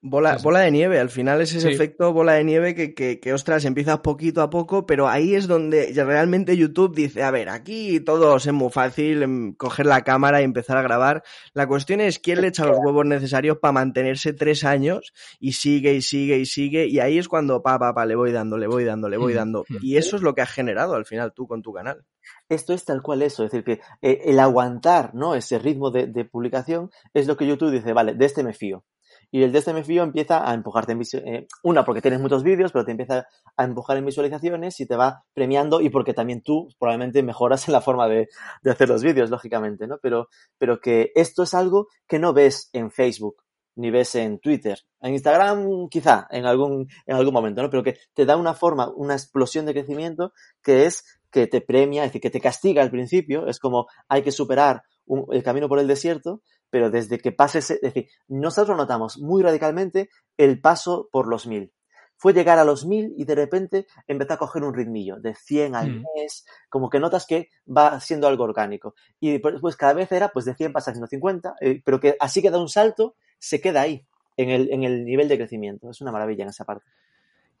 [0.00, 3.32] Bola, bola de nieve, al final es ese efecto bola de nieve que, que, que,
[3.32, 7.98] ostras, empieza poquito a poco, pero ahí es donde realmente YouTube dice, a ver, aquí
[7.98, 11.24] todo es muy fácil, em, coger la cámara y empezar a grabar.
[11.52, 15.94] La cuestión es quién le echa los huevos necesarios para mantenerse tres años y sigue
[15.94, 18.68] y sigue y sigue, y ahí es cuando, pa, pa, pa, le voy dando, le
[18.68, 19.64] voy dando, le voy dando.
[19.82, 22.04] Y eso es lo que has generado al final tú con tu canal.
[22.48, 25.34] Esto es tal cual eso, es decir, que eh, el aguantar ¿no?
[25.34, 28.84] ese ritmo de, de publicación es lo que YouTube dice, vale, de este me fío
[29.30, 32.92] y el DSMFIO empieza a empujarte en eh, una porque tienes muchos vídeos, pero te
[32.92, 33.26] empieza
[33.56, 37.72] a empujar en visualizaciones y te va premiando y porque también tú probablemente mejoras en
[37.72, 38.28] la forma de,
[38.62, 39.98] de hacer los vídeos, lógicamente, ¿no?
[40.00, 43.42] Pero, pero que esto es algo que no ves en Facebook
[43.78, 44.76] ni ves en Twitter.
[45.00, 47.70] En Instagram quizá en algún, en algún momento, ¿no?
[47.70, 52.02] Pero que te da una forma, una explosión de crecimiento que es que te premia,
[52.02, 54.82] es decir, que te castiga al principio, es como hay que superar
[55.30, 60.10] el camino por el desierto, pero desde que pases, es decir, nosotros notamos muy radicalmente
[60.36, 61.72] el paso por los mil.
[62.16, 65.76] Fue llegar a los mil y de repente empezó a coger un ritmillo de 100
[65.76, 66.04] al mm.
[66.16, 68.94] mes, como que notas que va siendo algo orgánico.
[69.20, 72.16] Y después pues cada vez era, pues de 100 pasa a 150, eh, pero que
[72.18, 74.04] así que da un salto, se queda ahí,
[74.36, 75.90] en el, en el nivel de crecimiento.
[75.90, 76.84] Es una maravilla en esa parte.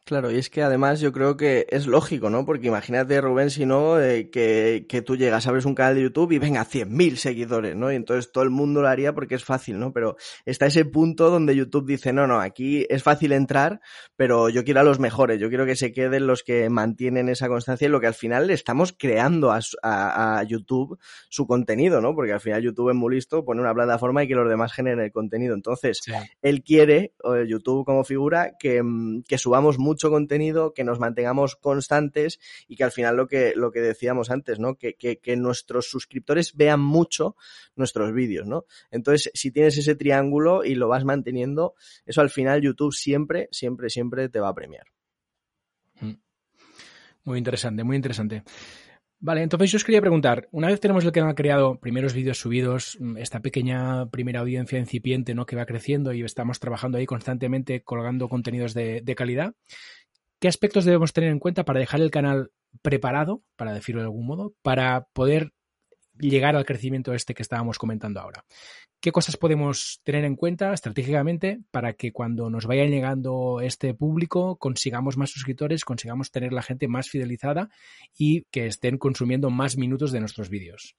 [0.08, 2.46] Claro, y es que además yo creo que es lógico, ¿no?
[2.46, 6.32] Porque imagínate, Rubén, si no, eh, que, que, tú llegas, abres un canal de YouTube
[6.32, 7.92] y venga, 100.000 seguidores, ¿no?
[7.92, 9.92] Y entonces todo el mundo lo haría porque es fácil, ¿no?
[9.92, 13.82] Pero está ese punto donde YouTube dice, no, no, aquí es fácil entrar,
[14.16, 17.48] pero yo quiero a los mejores, yo quiero que se queden los que mantienen esa
[17.48, 20.98] constancia y lo que al final le estamos creando a, a, YouTube
[21.28, 22.14] su contenido, ¿no?
[22.14, 25.00] Porque al final YouTube es muy listo, pone una plataforma y que los demás generen
[25.00, 25.54] el contenido.
[25.54, 26.00] Entonces,
[26.40, 27.12] él quiere,
[27.46, 32.38] YouTube como figura, que, mm, que subamos mucho contenido, que nos mantengamos constantes
[32.68, 34.76] y que al final lo que, lo que decíamos antes, ¿no?
[34.76, 37.36] Que, que, que nuestros suscriptores vean mucho
[37.74, 38.64] nuestros vídeos, ¿no?
[38.90, 41.74] Entonces, si tienes ese triángulo y lo vas manteniendo,
[42.06, 44.86] eso al final YouTube siempre, siempre, siempre te va a premiar.
[46.00, 46.14] Mm.
[47.24, 48.42] Muy interesante, muy interesante.
[49.20, 52.96] Vale, entonces yo os quería preguntar, una vez tenemos el canal creado, primeros vídeos subidos,
[53.00, 55.44] mm, esta pequeña primera audiencia incipiente, ¿no?
[55.44, 59.54] Que va creciendo y estamos trabajando ahí constantemente colgando contenidos de, de calidad.
[60.38, 64.24] ¿Qué aspectos debemos tener en cuenta para dejar el canal preparado, para decirlo de algún
[64.24, 65.52] modo, para poder
[66.18, 68.44] llegar al crecimiento este que estábamos comentando ahora?
[69.00, 74.56] ¿Qué cosas podemos tener en cuenta estratégicamente para que cuando nos vaya llegando este público
[74.56, 77.70] consigamos más suscriptores, consigamos tener la gente más fidelizada
[78.16, 80.96] y que estén consumiendo más minutos de nuestros vídeos?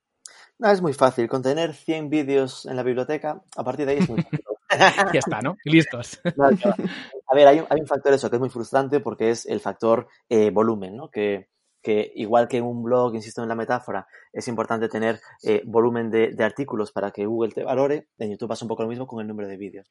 [0.59, 1.28] No, es muy fácil.
[1.28, 4.43] Con tener 100 vídeos en la biblioteca, a partir de ahí es muy fácil.
[5.13, 5.57] ya está, ¿no?
[5.65, 6.22] listos.
[6.24, 10.51] a ver, hay un, factor eso que es muy frustrante porque es el factor eh,
[10.51, 11.09] volumen, ¿no?
[11.09, 11.49] Que,
[11.82, 16.36] que igual que un blog, insisto en la metáfora, es importante tener eh, volumen de,
[16.44, 19.28] artículos para que Google te valore, en YouTube pasa un poco lo mismo con el
[19.28, 19.90] número de vídeos.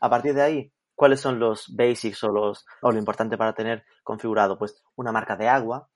[0.00, 3.84] A partir de ahí, ¿cuáles son los basics o, los, o lo importante para tener
[4.02, 4.58] configurado?
[4.58, 5.88] Pues una marca de agua,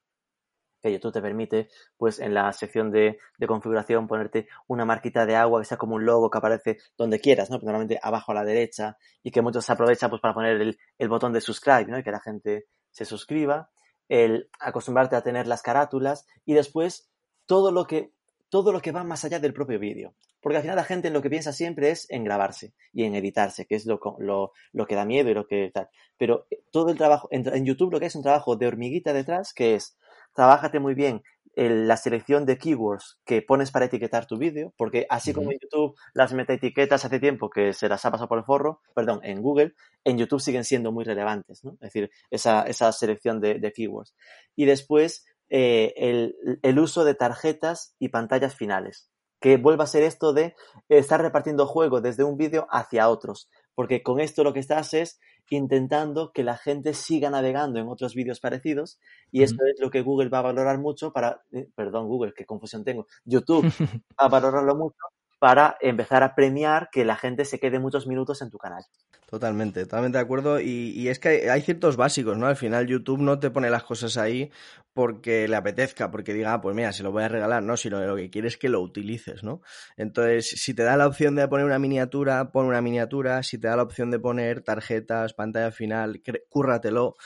[0.85, 5.61] que YouTube te permite, pues en la sección de, configuración ponerte una marquita de agua
[5.61, 7.57] que sea como un logo que aparece donde quieras, ¿no?
[7.57, 11.09] Normalmente abajo a la derecha y que muchos se aprovechan pues para poner el, el
[11.09, 11.99] botón de subscribe, ¿no?
[11.99, 13.71] Y que la gente se suscriba
[14.09, 17.11] el acostumbrarte a tener las carátulas y después
[17.47, 18.13] todo lo que,
[18.49, 20.15] todo lo que va más allá del propio vídeo.
[20.41, 23.65] Porque al final la gente lo que piensa siempre es en grabarse y en editarse,
[23.65, 25.89] que es lo, lo, lo que da miedo y lo que tal.
[26.19, 29.15] Pero eh, todo el trabajo, en, en YouTube lo que es un trabajo de hormiguita
[29.15, 29.97] detrás, que es,
[30.35, 31.23] trabájate muy bien
[31.57, 35.95] la selección de keywords que pones para etiquetar tu vídeo, porque así como en YouTube
[36.13, 39.75] las metaetiquetas hace tiempo que se las ha pasado por el forro, perdón, en Google,
[40.03, 41.75] en YouTube siguen siendo muy relevantes, ¿no?
[41.75, 44.15] Es decir, esa, esa selección de, keywords.
[44.57, 49.11] Y después, eh, el, el uso de tarjetas y pantallas finales
[49.41, 50.55] que vuelva a ser esto de
[50.89, 55.21] estar repartiendo juego desde un vídeo hacia otros, porque con esto lo que estás es
[55.51, 58.99] intentando que la gente siga navegando en otros vídeos parecidos
[59.31, 62.47] y esto es lo que Google va a valorar mucho para, eh, perdón Google, qué
[62.47, 63.65] confusión tengo, YouTube
[64.21, 64.97] va a valorarlo mucho
[65.45, 68.83] para empezar a premiar que la gente se quede muchos minutos en tu canal.
[69.29, 70.59] Totalmente, totalmente de acuerdo.
[70.59, 72.47] Y, es que hay, ciertos básicos, ¿no?
[72.47, 74.51] Al final YouTube no te pone las cosas ahí
[74.95, 78.01] porque le apetezca, porque diga, ah, pues mira, se lo voy a regalar, no, sino
[78.01, 79.61] lo que quiere es que lo utilices, ¿no?
[79.99, 83.43] Entonces, si te da la opción de poner una miniatura, pon una miniatura.
[83.43, 87.17] Si te da la opción de poner tarjetas, pantalla final, cúrratelo.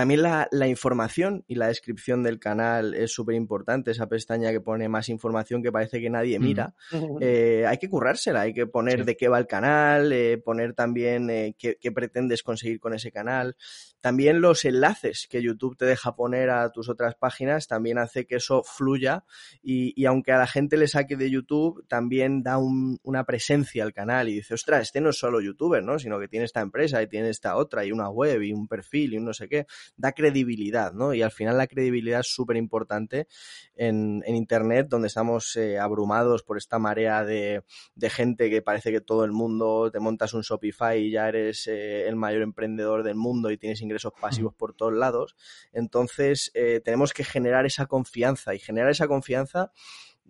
[0.00, 4.88] También la, información y la descripción del canal es súper importante, esa pestaña que pone
[4.88, 6.74] más información que parece que nadie mira.
[7.22, 11.28] Eh, hay que currársela, hay que poner de qué va el canal, eh, poner también
[11.28, 13.56] eh, qué, qué, pretendes conseguir con ese canal.
[14.00, 18.36] También los enlaces que YouTube te deja poner a tus otras páginas también hace que
[18.36, 19.24] eso fluya
[19.62, 23.84] y, y aunque a la gente le saque de YouTube, también da un, una presencia
[23.84, 25.98] al canal y dice, ostras, este no es solo youtuber, ¿no?
[25.98, 29.14] Sino que tiene esta empresa y tiene esta otra y una web y un perfil
[29.14, 29.66] y un no sé qué.
[29.96, 31.12] Da credibilidad, ¿no?
[31.14, 33.28] Y al final la credibilidad es súper importante
[33.74, 37.64] en, en, Internet donde estamos eh, abrumados por esta marea de,
[37.94, 41.66] de, gente que parece que todo el mundo te montas un Shopify y ya eres
[41.66, 45.36] eh, el mayor emprendedor del mundo y tienes ingresos pasivos por todos lados.
[45.72, 49.70] Entonces, eh, tenemos que generar esa confianza y generar esa confianza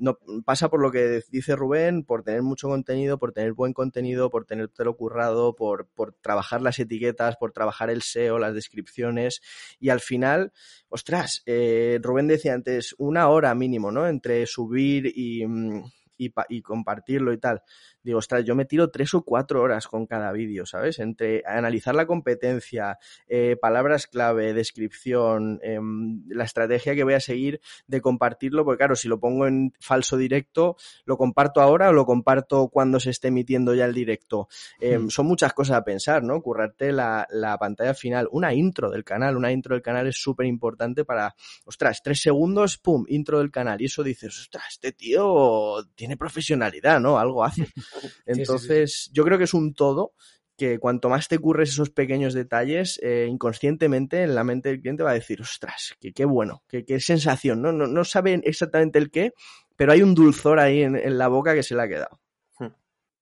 [0.01, 4.31] no, pasa por lo que dice Rubén, por tener mucho contenido, por tener buen contenido,
[4.31, 9.43] por tenértelo currado, por, por trabajar las etiquetas, por trabajar el SEO, las descripciones
[9.79, 10.53] y al final,
[10.89, 14.09] ostras, eh, Rubén decía antes, una hora mínimo, ¿no?
[14.09, 15.85] Entre subir y, mm,
[16.17, 17.63] y, y, compartirlo y tal.
[18.03, 20.99] Digo, ostras, yo me tiro tres o cuatro horas con cada vídeo, ¿sabes?
[20.99, 22.99] Entre analizar la competencia,
[23.29, 28.97] eh, palabras clave, descripción, em, la estrategia que voy a seguir de compartirlo, porque claro,
[28.97, 33.29] si lo pongo en falso directo, ¿lo comparto ahora o lo comparto cuando se esté
[33.29, 34.49] emitiendo ya el directo?
[34.81, 35.11] Em, hmm.
[35.11, 36.41] Son muchas cosas a pensar, ¿no?
[36.41, 40.47] Currarte la, la pantalla final, una intro del canal, una intro del canal es súper
[40.47, 41.35] importante para,
[41.65, 43.81] ostras, tres segundos, pum, intro del canal.
[43.81, 47.19] Y eso dices, ostras, este tío tiene profesionalidad, ¿no?
[47.19, 47.67] Algo hace.
[48.26, 50.14] Entonces, yo creo que es un todo
[50.57, 55.03] que cuanto más te curres esos pequeños detalles, eh, inconscientemente en la mente del cliente
[55.03, 57.72] va a decir, ostras, que qué bueno, qué, qué sensación, ¿no?
[57.72, 57.86] ¿no?
[57.86, 59.32] No saben exactamente el qué,
[59.74, 62.20] pero hay un dulzor ahí en, en la boca que se le ha quedado.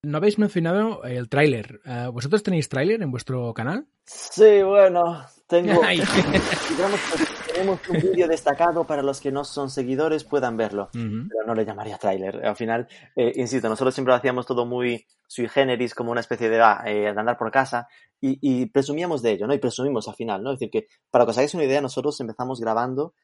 [0.02, 1.80] No habéis mencionado el tráiler.
[1.84, 3.86] Eh, ¿Vosotros tenéis tráiler en vuestro canal?
[4.04, 5.80] Sí, bueno, tengo.
[7.52, 11.64] tenemos un vídeo destacado para los que no son seguidores puedan verlo, pero no le
[11.64, 12.46] llamaría tráiler.
[12.46, 12.86] Al final,
[13.16, 16.82] eh, insisto, nosotros siempre lo hacíamos todo muy sui generis, como una especie de, ah,
[16.86, 17.88] eh, de andar por casa,
[18.20, 19.54] y, y, presumíamos de ello, ¿no?
[19.54, 20.52] Y presumimos al final, ¿no?
[20.52, 23.14] Es decir, que para que os hagáis una idea, nosotros empezamos grabando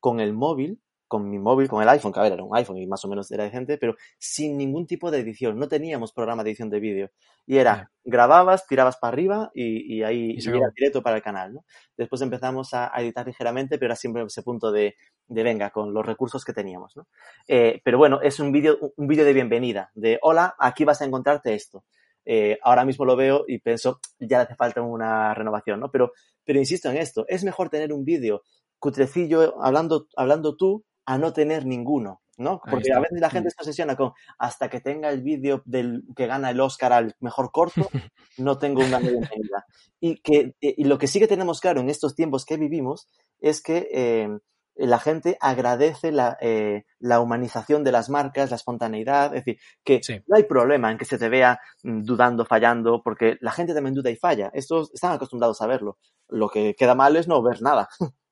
[0.00, 0.80] con el móvil
[1.14, 3.08] con mi móvil, con el iPhone, que a ver, era un iPhone y más o
[3.08, 5.56] menos era decente, pero sin ningún tipo de edición.
[5.56, 7.10] No teníamos programa de edición de vídeo.
[7.46, 11.64] Y era, grababas, tirabas para arriba y, ahí era directo para el canal, ¿no?
[11.96, 14.96] Después empezamos a, editar ligeramente, pero era siempre ese punto de,
[15.28, 17.06] de venga, con los recursos que teníamos, ¿no?
[17.46, 21.04] Eh, pero bueno, es un vídeo un vídeo de bienvenida, de hola, aquí vas a
[21.04, 21.84] encontrarte esto.
[22.24, 25.92] Eh, ahora mismo lo veo y pienso, ya le hace falta una renovación, ¿no?
[25.92, 26.10] Pero,
[26.44, 28.42] pero insisto en esto, es mejor tener un vídeo
[28.80, 32.60] cutrecillo hablando, hablando tú a no tener ninguno, ¿no?
[32.68, 36.26] Porque a veces la gente se obsesiona con hasta que tenga el vídeo del que
[36.26, 37.88] gana el Oscar al mejor corto,
[38.38, 39.66] no tengo una bienvenida.
[40.00, 43.08] Y, que, eh, y lo que sí que tenemos claro en estos tiempos que vivimos
[43.40, 44.28] es que eh,
[44.76, 50.00] la gente agradece la, eh, la, humanización de las marcas, la espontaneidad, es decir, que
[50.26, 53.94] no hay problema en que se te vea mm, dudando, fallando, porque la gente también
[53.94, 54.50] duda y falla.
[54.52, 55.98] Estos están acostumbrados a verlo.
[56.28, 57.88] Lo que queda mal es no ver nada.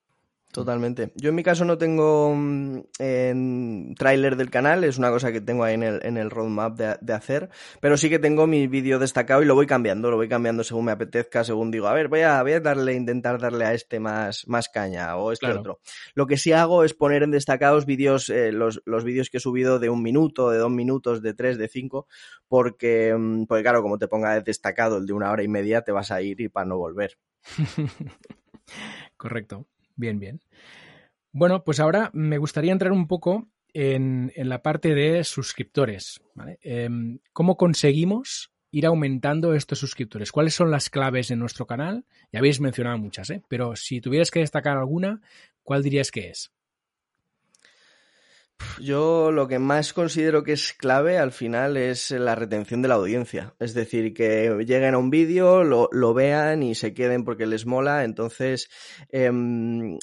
[0.52, 1.12] Totalmente.
[1.14, 2.30] Yo en mi caso no tengo
[2.98, 6.78] en tráiler del canal, es una cosa que tengo ahí en el, en el roadmap
[6.78, 7.48] de, hacer,
[7.80, 10.84] pero sí que tengo mi vídeo destacado y lo voy cambiando, lo voy cambiando según
[10.84, 13.98] me apetezca, según digo, a ver, voy a, voy a darle, intentar darle a este
[13.98, 15.80] más, más caña o este otro.
[16.14, 19.40] Lo que sí hago es poner en destacados vídeos, eh, los, los vídeos que he
[19.40, 22.08] subido de un minuto, de dos minutos, de tres, de cinco,
[22.46, 25.92] porque, mm, porque claro, como te ponga destacado el de una hora y media, te
[25.92, 27.16] vas a ir y para no volver.
[29.16, 29.66] Correcto.
[29.96, 30.40] Bien, bien.
[31.32, 36.20] Bueno, pues ahora me gustaría entrar un poco en, la parte de suscriptores.
[36.60, 40.32] Em, ¿Cómo conseguimos ir aumentando estos suscriptores?
[40.32, 42.04] ¿Cuáles son las claves en nuestro canal?
[42.32, 43.42] Ya habéis mencionado muchas, ¿eh?
[43.48, 45.20] pero si tuvieras que destacar alguna,
[45.62, 46.52] ¿cuál dirías que es?
[48.80, 52.94] Yo lo que más considero que es clave al final es la retención de la
[52.94, 53.54] audiencia.
[53.60, 57.66] Es decir, que lleguen a un vídeo, lo, lo, vean y se queden porque les
[57.66, 58.04] mola.
[58.04, 58.68] Entonces,
[59.10, 59.30] eh,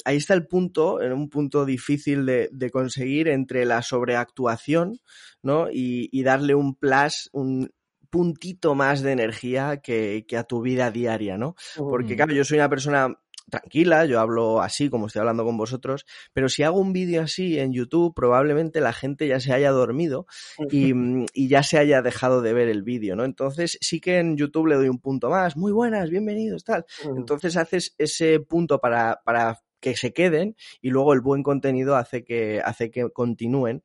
[0.05, 4.99] ahí está el punto, en un punto difícil de, de conseguir entre la sobreactuación
[5.41, 5.69] ¿no?
[5.69, 7.69] y, y darle un plus, un,
[8.09, 11.55] puntito más de energía que, que, a tu vida diaria, ¿no?
[11.77, 13.15] Porque, claro, yo soy una persona
[13.49, 17.59] tranquila, yo hablo así como estoy hablando con vosotros, pero si hago un vídeo así
[17.59, 20.25] en YouTube, probablemente la gente ya se haya dormido
[20.71, 20.93] y,
[21.33, 23.25] y ya se haya dejado de ver el vídeo, ¿no?
[23.25, 26.85] Entonces sí que en YouTube le doy un punto más, muy buenas, bienvenidos, tal.
[27.15, 32.23] Entonces haces ese punto para, para que se queden y luego el buen contenido hace
[32.23, 33.83] que, hace que continúen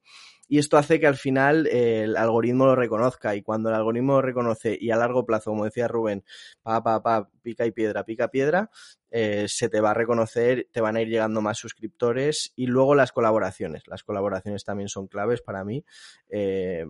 [0.49, 4.15] y esto hace que al final eh, el algoritmo lo reconozca y cuando el algoritmo
[4.15, 6.25] lo reconoce y a largo plazo, como decía Rubén,
[6.63, 8.71] pa, pa, pa, pica y piedra, pica piedra,
[9.11, 12.95] eh, se te va a reconocer, te van a ir llegando más suscriptores y luego
[12.95, 13.87] las colaboraciones.
[13.87, 15.85] Las colaboraciones también son claves para mí.
[16.29, 16.85] Eh,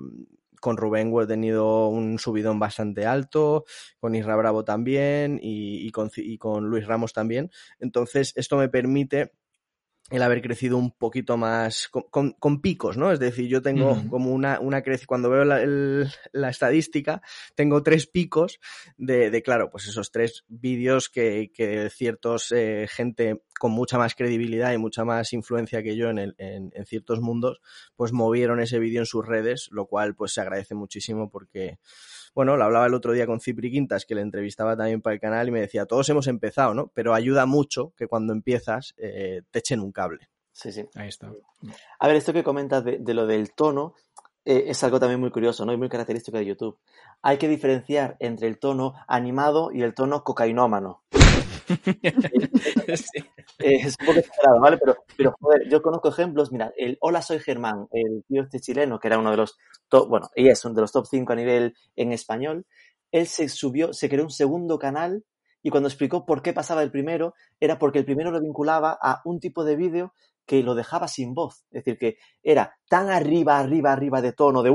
[0.65, 3.67] con Rubén he tenido un subidón bastante alto,
[4.01, 7.51] con Isra Bravo también y, con Luis Ramos también.
[7.79, 9.33] Entonces, esto me permite
[10.11, 13.11] el haber crecido un poquito más con, con, con, picos, ¿no?
[13.11, 17.23] Es decir, yo tengo como una, una crece, cuando veo la, el, la, estadística,
[17.55, 18.61] tengo tres picos
[18.99, 24.15] de, de claro, pues esos tres vídeos que, que ciertos eh, gente con mucha más
[24.15, 27.61] credibilidad y mucha más influencia que yo en, el, en, en ciertos mundos,
[27.97, 31.79] pues movieron ese vídeo en sus redes, lo cual pues se agradece muchísimo porque
[32.35, 35.21] bueno, lo hablaba el otro día con Cipri Quintas, que le entrevistaba también para el
[35.21, 36.91] canal y me decía, todos hemos empezado, ¿no?
[36.95, 40.29] Pero ayuda mucho que cuando empiezas eh, te echen un cable.
[40.53, 40.89] Sí, sí.
[40.95, 41.33] Ahí está.
[41.99, 43.95] A ver, esto que comentas de, de lo del tono
[44.45, 45.73] eh, es algo también muy curioso, ¿no?
[45.73, 46.79] Y muy característico de YouTube.
[47.23, 51.03] Hay que diferenciar entre el tono animado y el tono cocainómano.
[53.59, 54.79] es un poco exagerado, ¿vale?
[54.79, 58.99] Pero, pero, joder, yo conozco ejemplos, mira, el Hola soy Germán, el tío este chileno,
[58.99, 59.57] que era uno de los
[59.89, 62.67] top, bueno, y es uno de los top 5 a nivel en español,
[63.13, 65.25] él se subió, se creó un segundo canal
[65.63, 69.23] y cuando explicó por qué pasaba el primero, era porque el primero lo vinculaba a
[69.25, 70.13] un tipo de vídeo
[70.47, 71.65] que lo dejaba sin voz.
[71.71, 74.71] Es decir, que era tan arriba, arriba, arriba de tono, de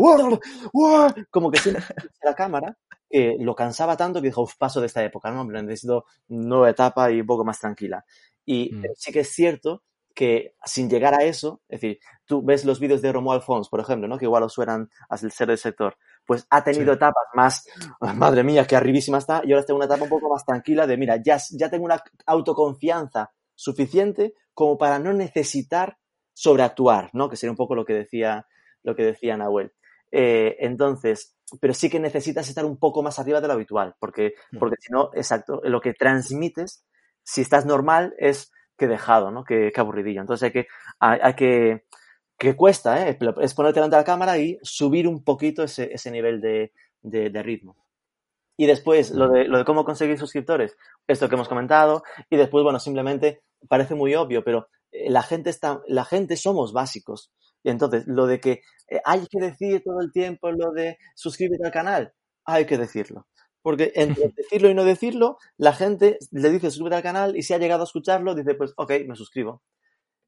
[1.30, 1.84] como que siempre
[2.24, 2.78] la cámara,
[3.10, 7.12] que lo cansaba tanto que dijo, paso de esta época, no, hombre, necesito nueva etapa
[7.12, 8.06] y un poco más tranquila.
[8.46, 8.84] Y mm.
[8.96, 9.84] sí que es cierto
[10.14, 13.80] que sin llegar a eso, es decir, tú ves los vídeos de Romuald Fons, por
[13.80, 14.18] ejemplo, ¿no?
[14.18, 15.96] que igual os suenan al ser del sector,
[16.26, 17.66] pues ha tenido etapas más,
[18.16, 20.98] madre mía, qué arribísima está, y ahora tengo una etapa un poco más tranquila de,
[20.98, 25.98] mira, ya, ya tengo una autoconfianza suficiente como para no necesitar
[26.34, 27.30] sobreactuar, ¿no?
[27.30, 28.46] Que sería un poco lo que decía,
[28.84, 29.72] lo que decía Nahuel.
[30.12, 34.34] Eh, entonces, pero sí que necesitas estar un poco más arriba de lo habitual, porque,
[34.52, 34.58] mm.
[34.58, 36.84] porque si no, exacto, lo que transmites,
[37.24, 39.44] si estás normal, es que dejado, ¿no?
[39.44, 40.22] Que, aburridillo.
[40.22, 40.68] Entonces hay que,
[41.00, 41.86] hay, que,
[42.38, 43.18] que cuesta, ¿eh?
[43.42, 47.44] Es ponerte delante de la cámara y subir un poquito ese, ese nivel de, de,
[47.44, 47.76] ritmo.
[48.58, 50.76] Y después, lo de, lo de cómo conseguir suscriptores,
[51.08, 55.50] esto que hemos comentado, y después, bueno, simplemente parece muy obvio, pero eh, la gente
[55.50, 57.32] está, la gente somos básicos.
[57.64, 61.66] Y entonces, lo de que eh, hay que decir todo el tiempo lo de suscríbete
[61.66, 62.14] al canal,
[62.46, 63.28] hay que decirlo.
[63.62, 67.54] Porque entre decirlo y no decirlo, la gente le dice suscríbete al canal y si
[67.54, 69.62] ha llegado a escucharlo, dice pues ok, me suscribo.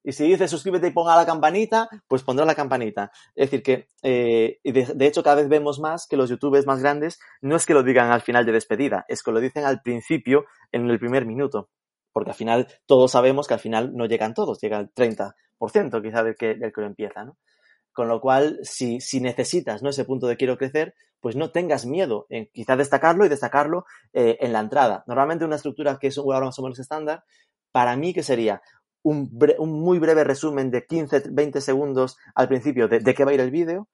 [0.04, 3.12] Y si dice suscríbete y ponga la campanita, pues pondrá la campanita.
[3.36, 6.82] Es decir, que eh, de, de, hecho cada vez vemos más que los youtubers más
[6.82, 9.82] grandes no es que lo digan al final de despedida, es que lo dicen al
[9.82, 11.70] principio, en el primer minuto.
[12.12, 16.24] Porque al final todos sabemos que al final no llegan todos, llega el 30% quizá
[16.24, 17.24] del que, del que lo empieza.
[17.24, 17.38] ¿no?
[17.94, 19.90] Con lo cual, si, si necesitas ¿no?
[19.90, 24.38] ese punto de quiero crecer, pues no tengas miedo en quizá destacarlo y destacarlo eh,
[24.42, 25.04] en la entrada.
[25.08, 27.24] Normalmente una estructura que es ahora más o menos estándar,
[27.72, 28.62] para mí que sería
[29.04, 33.32] un, un, muy breve resumen de 15, 20 segundos al principio de, de qué va
[33.32, 33.88] a ir el vídeo.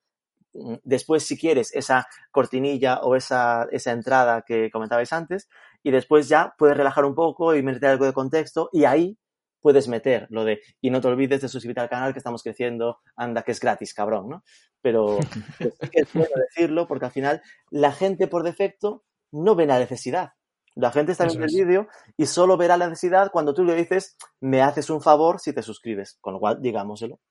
[0.53, 5.49] Mm, después, si quieres, esa cortinilla o esa, esa entrada que comentabais antes.
[5.87, 9.17] Y después ya puedes relajar un poco y meter algo de contexto y ahí
[9.61, 12.99] puedes meter lo de, y no te olvides de suscribirte al canal que estamos creciendo,
[13.15, 14.43] anda que es gratis, cabrón, ¿no?
[14.81, 15.17] Pero
[15.93, 20.33] es bueno decirlo porque al final la gente por defecto no ve la necesidad.
[20.75, 24.17] La gente está viendo el vídeo y solo verá la necesidad cuando tú le dices,
[24.41, 26.17] me haces un favor si te suscribes.
[26.19, 27.21] Con lo cual, digámoselo.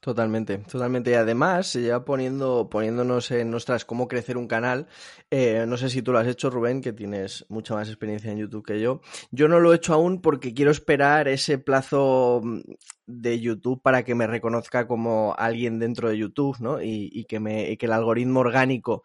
[0.00, 1.10] Totalmente, totalmente.
[1.10, 4.86] Y además, ya poniendo, poniéndonos en nuestras cómo crecer un canal,
[5.30, 8.38] eh, no sé si tú lo has hecho, Rubén, que tienes mucha más experiencia en
[8.38, 9.02] YouTube que yo.
[9.30, 12.60] Yo no lo he hecho aún porque quiero esperar ese plazo mm,
[13.06, 16.80] de YouTube para que me reconozca como alguien dentro de YouTube, ¿no?
[16.80, 19.02] Y, y que, me, y que el algoritmo orgánico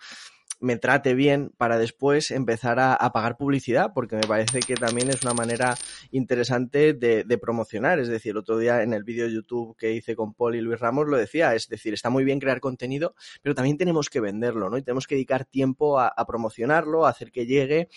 [0.59, 5.21] me trate bien para después empezar a, pagar publicidad, porque me parece que también es
[5.23, 5.75] una manera
[6.11, 7.99] interesante de, promocionar.
[7.99, 10.79] Es decir, otro día en el vídeo de YouTube que hice con Paul y Luis
[10.79, 14.69] Ramos lo decía, es decir, está muy bien crear contenido, pero también tenemos que venderlo,
[14.69, 14.77] ¿no?
[14.77, 17.89] Y tenemos que dedicar tiempo a, a promocionarlo, a hacer que llegue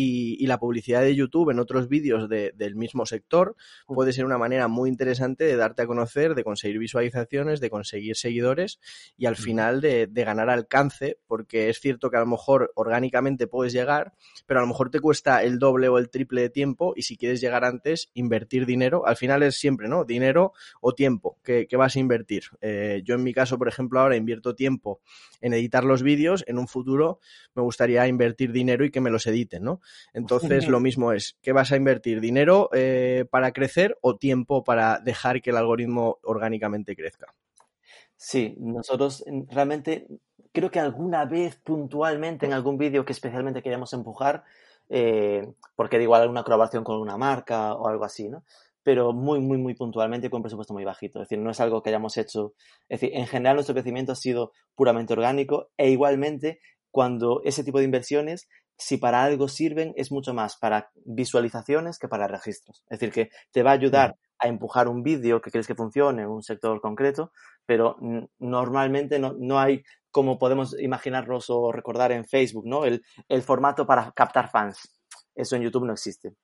[0.00, 4.68] y, la publicidad de YouTube en otros vídeos del mismo sector puede ser una manera
[4.68, 8.80] muy interesante de darte a conocer, de conseguir visualizaciones, de conseguir seguidores
[9.16, 13.72] y al final de, ganar alcance, porque es cierto que a lo mejor orgánicamente puedes
[13.72, 14.12] llegar,
[14.46, 17.16] pero a lo mejor te cuesta el doble o el triple de tiempo y si
[17.16, 20.04] quieres llegar antes, invertir dinero, al final es siempre, ¿no?
[20.04, 22.44] Dinero o tiempo que, vas a invertir.
[22.60, 25.00] Eh, yo en mi caso, por ejemplo, ahora invierto tiempo
[25.40, 27.20] en editar los vídeos, en un futuro
[27.54, 29.80] me gustaría invertir dinero y que me los editen, ¿no?
[30.12, 32.20] Entonces, lo mismo es, ¿qué vas a invertir?
[32.20, 37.34] ¿Dinero eh, para crecer o tiempo para dejar que el algoritmo orgánicamente crezca?
[38.16, 40.08] Sí, nosotros realmente
[40.52, 44.42] creo que alguna vez puntualmente en algún vídeo que especialmente queríamos empujar,
[44.88, 48.44] eh, porque digo alguna colaboración con una marca o algo así, ¿no?
[48.82, 51.20] Pero muy, muy, muy puntualmente con un presupuesto muy bajito.
[51.20, 52.54] Es decir, no es algo que hayamos hecho.
[52.88, 56.58] Es decir, en general nuestro crecimiento ha sido puramente orgánico e igualmente
[56.90, 58.48] cuando ese tipo de inversiones
[58.78, 62.84] si para algo sirven, es mucho más para visualizaciones que para registros.
[62.88, 66.22] Es decir, que te va a ayudar a empujar un vídeo que crees que funcione
[66.22, 67.32] en un sector concreto,
[67.66, 67.96] pero
[68.38, 72.84] normalmente no, hay como podemos imaginarnos o recordar en Facebook, ¿no?
[72.84, 73.02] El,
[73.42, 74.96] formato para captar fans.
[75.34, 76.34] Eso en YouTube no existe.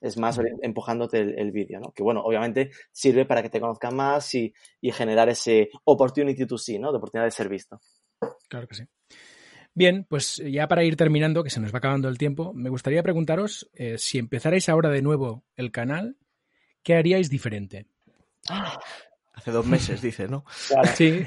[0.00, 1.92] Es más empujándote el, vídeo, ¿no?
[1.92, 6.56] Que bueno, obviamente sirve para que te conozcan más y, y generar ese opportunity to
[6.56, 6.90] see, ¿no?
[6.90, 7.80] De oportunidad de ser visto.
[8.48, 8.84] Claro que sí.
[9.74, 13.02] Bien, pues ya para ir terminando, que se nos va acabando el tiempo, me gustaría
[13.02, 16.18] preguntaros eh, si empezarais ahora de nuevo el canal,
[16.82, 17.86] ¿qué haríais diferente?
[19.34, 20.44] Hace dos meses, dice, ¿no?
[20.94, 21.26] Sí.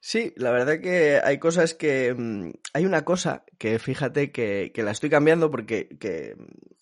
[0.00, 2.12] Sí, la verdad que hay cosas que...
[2.12, 6.34] mm, Hay una cosa que fíjate que, que la estoy cambiando porque que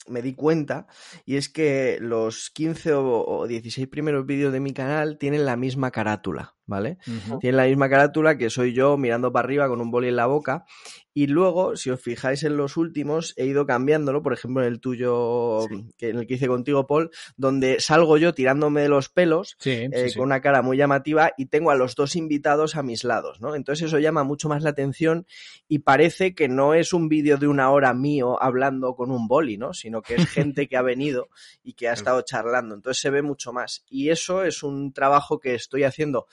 [0.09, 0.86] me di cuenta
[1.26, 5.57] y es que los 15 o, o 16 primeros vídeos de mi canal tienen la
[5.57, 6.98] misma carátula, ¿vale?
[7.06, 7.40] Ujú.
[7.40, 10.26] Tienen la misma carátula que soy yo mirando para arriba con un boli en la
[10.26, 10.64] boca.
[11.12, 14.78] Y luego, si os fijáis en los últimos, he ido cambiándolo, por ejemplo, en el
[14.80, 15.66] tuyo,
[15.98, 19.70] que en el que hice contigo, Paul, donde salgo yo tirándome de los pelos, Sí,
[19.90, 20.16] eh, sí.
[20.16, 23.56] con una cara muy llamativa, y tengo a los dos invitados a mis lados, ¿no?
[23.56, 25.26] Entonces eso llama mucho más la atención
[25.66, 29.58] y parece que no es un vídeo de una hora mío hablando con un boli,
[29.58, 29.74] ¿no?
[29.74, 31.28] Sino que es gente que ha venido
[31.64, 32.76] y que ha estado charlando.
[32.76, 33.84] Entonces se ve mucho más.
[33.90, 36.28] Y eso es un trabajo que estoy haciendo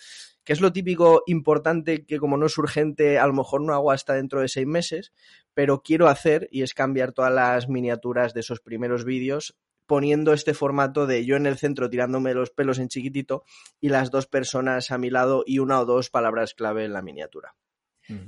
[0.47, 3.91] que es lo típico importante que como no es urgente, a lo mejor no hago
[3.91, 5.11] hasta dentro de seis meses,
[5.53, 10.53] pero quiero hacer y es cambiar todas las miniaturas de esos primeros vídeos poniendo este
[10.53, 13.43] formato de yo en el centro tirándome los pelos en chiquitito
[13.81, 17.01] y las dos personas a mi lado y una o dos palabras clave en la
[17.01, 17.53] miniatura.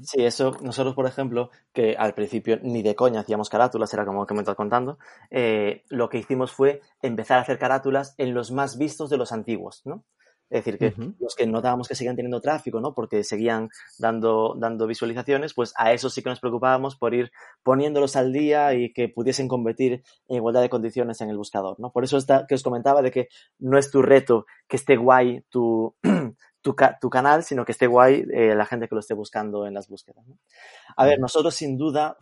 [0.01, 4.25] Sí, eso, nosotros, por ejemplo, que al principio ni de coña hacíamos carátulas, era como
[4.25, 4.99] que me estás contando,
[5.31, 9.31] eh, lo que hicimos fue empezar a hacer carátulas en los más vistos de los
[9.31, 10.03] antiguos, ¿no?
[10.49, 12.93] Es decir, que los que notábamos que seguían teniendo tráfico, ¿no?
[12.95, 13.69] Porque seguían
[13.99, 17.31] dando, dando visualizaciones, pues a eso sí que nos preocupábamos por ir
[17.61, 21.91] poniéndolos al día y que pudiesen competir en igualdad de condiciones en el buscador, ¿no?
[21.91, 23.27] Por eso está, que os comentaba de que
[23.59, 25.95] no es tu reto que esté guay tu,
[26.61, 29.75] tu, tu canal, sino que esté guay eh, la gente que lo esté buscando en
[29.75, 30.39] las búsquedas, ¿no?
[30.97, 32.17] A ver, nosotros sin duda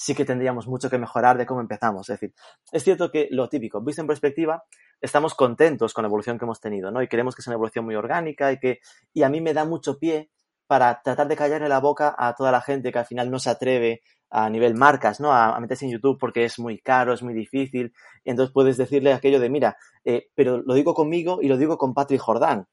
[0.00, 2.08] sí que tendríamos mucho que mejorar de cómo empezamos.
[2.08, 2.34] Es decir,
[2.72, 4.64] es cierto que lo típico, visto en perspectiva,
[5.00, 7.02] estamos contentos con la evolución que hemos tenido, ¿no?
[7.02, 8.80] Y queremos que sea una evolución muy orgánica y que,
[9.12, 10.30] y a mí me da mucho pie
[10.66, 13.50] para tratar de callarle la boca a toda la gente que al final no se
[13.50, 15.32] atreve a nivel marcas, ¿no?
[15.32, 17.92] A, meterse en YouTube porque es muy caro, es muy difícil.
[18.24, 21.92] Entonces puedes decirle aquello de, mira, eh, pero lo digo conmigo y lo digo con
[21.92, 22.68] Patrick Jordán,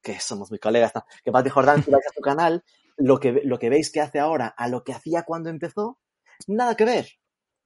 [0.00, 1.04] que somos muy colegas, ¿no?
[1.22, 2.64] Que Patrick Jordán, si vais a su canal,
[2.96, 5.98] lo que, lo que veis que hace ahora a lo que hacía cuando empezó,
[6.46, 7.06] nada que ver.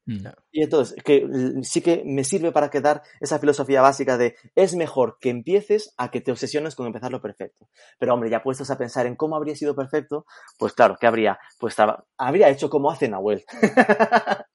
[0.06, 0.26] Mm.
[0.50, 1.26] Y entonces, que
[1.62, 6.10] sí que me sirve para quedar esa filosofía básica de es mejor que empieces a
[6.10, 7.68] que te obsesiones con empezar lo perfecto.
[7.98, 10.26] Pero hombre, ya puestos a pensar en cómo habría sido perfecto,
[10.58, 11.38] pues claro, ¿qué habría?
[11.58, 11.76] Pues
[12.16, 13.44] habría hecho como hace Nahuel.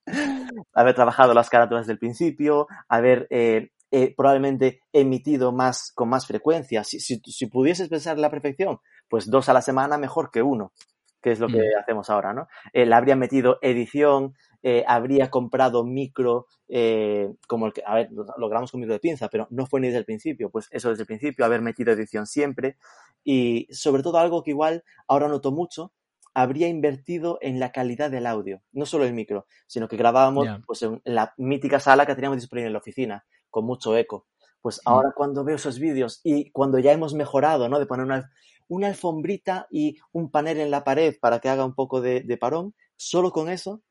[0.73, 6.83] haber trabajado las carátulas del principio, haber eh, eh, probablemente emitido más con más frecuencia.
[6.83, 10.41] Si, si, si pudieses pensar en la perfección, pues dos a la semana mejor que
[10.41, 10.73] uno,
[11.25, 11.79] que es lo que Mm.
[11.81, 12.47] hacemos ahora, ¿no?
[12.71, 18.09] Eh, le habría metido edición, eh, habría comprado micro, eh, como el que, a ver,
[18.11, 20.67] lo, lo grabamos con micro de pinza, pero no fue ni desde el principio, pues
[20.69, 22.77] eso desde el principio, haber metido edición siempre
[23.23, 25.93] y sobre todo algo que igual ahora noto mucho,
[26.35, 30.83] habría invertido en la calidad del audio, no solo el micro, sino que grabábamos pues,
[30.83, 34.27] en la mítica sala que teníamos disponible en la oficina, con mucho eco.
[34.61, 34.89] Pues Mm.
[34.89, 37.79] ahora cuando veo esos vídeos y cuando ya hemos mejorado, ¿no?
[37.79, 38.29] De poner una,
[38.67, 42.37] una alfombrita y un panel en la pared para que haga un poco de, de
[42.37, 43.81] parón, solo con eso,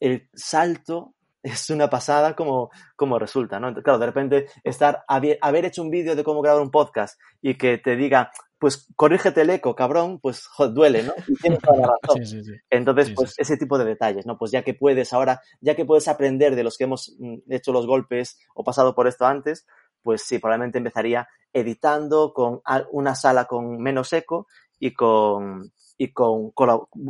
[0.00, 1.14] el salto
[1.44, 3.74] es una pasada como, como resulta, ¿no?
[3.74, 7.76] Claro, de repente estar, haber, hecho un vídeo de cómo grabar un podcast y que
[7.76, 11.12] te diga, pues corrígete el eco, cabrón, pues duele, ¿no?
[11.28, 11.94] Y tienes toda la razón.
[12.24, 12.52] Sí, sí, sí.
[12.70, 14.38] Entonces, pues ese tipo de detalles, ¿no?
[14.38, 17.72] Pues ya que puedes ahora, ya que puedes aprender de los que hemos mm, hecho
[17.72, 19.66] los golpes o pasado por esto antes,
[20.04, 22.60] pues sí, probablemente empezaría editando con
[22.92, 24.46] una sala con menos eco
[24.78, 26.52] y con, y con,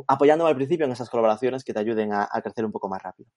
[0.07, 3.03] apoyándome al principio en esas colaboraciones que te ayuden a, a crecer un poco más
[3.03, 3.29] rápido.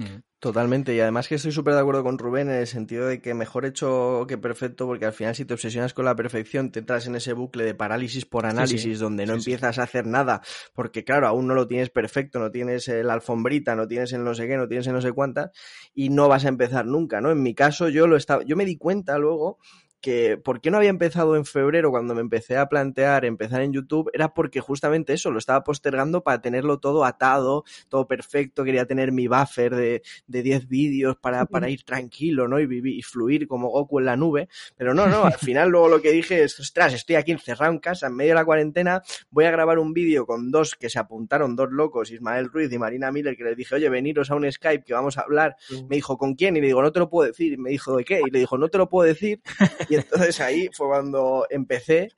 [0.00, 0.22] Mm.
[0.38, 3.34] Totalmente, y además que estoy súper de acuerdo con Rubén en el sentido de que
[3.34, 7.06] mejor hecho que perfecto, porque al final si te obsesionas con la perfección, te entras
[7.06, 10.40] en ese bucle de parálisis por análisis, donde no Sí, empiezas a hacer nada,
[10.72, 14.24] porque claro, aún no lo tienes perfecto, no tienes eh, la alfombrita, no tienes el
[14.24, 15.50] no sé qué, no tienes el no sé cuántas,
[15.92, 17.30] y no vas a empezar nunca, ¿no?
[17.30, 19.58] En mi caso, yo lo estaba, yo me di cuenta luego
[20.00, 23.72] que por qué no había empezado en febrero cuando me empecé a plantear empezar en
[23.72, 28.86] YouTube era porque justamente eso, lo estaba postergando para tenerlo todo atado, todo perfecto, quería
[28.86, 32.60] tener mi buffer de, de 10 vídeos para, para ir tranquilo, ¿no?
[32.60, 35.88] Y vivir y fluir como Goku en la nube, pero no, no, al final luego
[35.88, 39.02] lo que dije es, ostras, estoy aquí encerrado en casa en medio de la cuarentena,
[39.30, 42.78] voy a grabar un vídeo con dos que se apuntaron, dos locos, Ismael Ruiz y
[42.78, 45.56] Marina Miller, que les dije, oye, veniros a un Skype que vamos a hablar,
[45.88, 46.56] me dijo, ¿con quién?
[46.56, 48.20] Y le digo, no te lo puedo decir, y me dijo, ¿de qué?
[48.26, 49.40] Y le dijo, no te lo puedo decir,
[49.90, 52.12] y entonces ahí fue cuando empecé.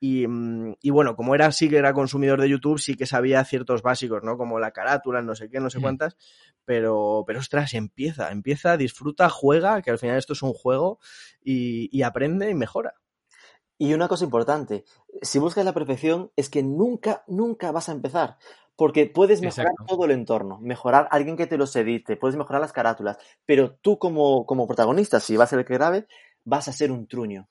[0.00, 3.44] Y, mm, y bueno, como era sí que era consumidor de YouTube, sí que sabía
[3.44, 4.36] ciertos básicos, ¿no?
[4.38, 5.82] Como la carátula, no sé qué, no sé Mm.
[5.82, 6.16] cuántas.
[6.64, 10.98] Pero, pero ostras, empieza, empieza, disfruta, juega, que al final esto es un juego,
[11.42, 12.94] y, y aprende y mejora.
[13.76, 14.84] Y una cosa importante,
[15.22, 18.36] si buscas la perfección, es que nunca, nunca vas a empezar.
[18.76, 19.96] Porque puedes mejorar Exacto.
[19.96, 23.98] todo el entorno, mejorar alguien que te los edite, puedes mejorar las carátulas, pero tú
[23.98, 26.06] como, como protagonista, si vas a ser el que grabe,
[26.48, 27.48] vas a ser un truño.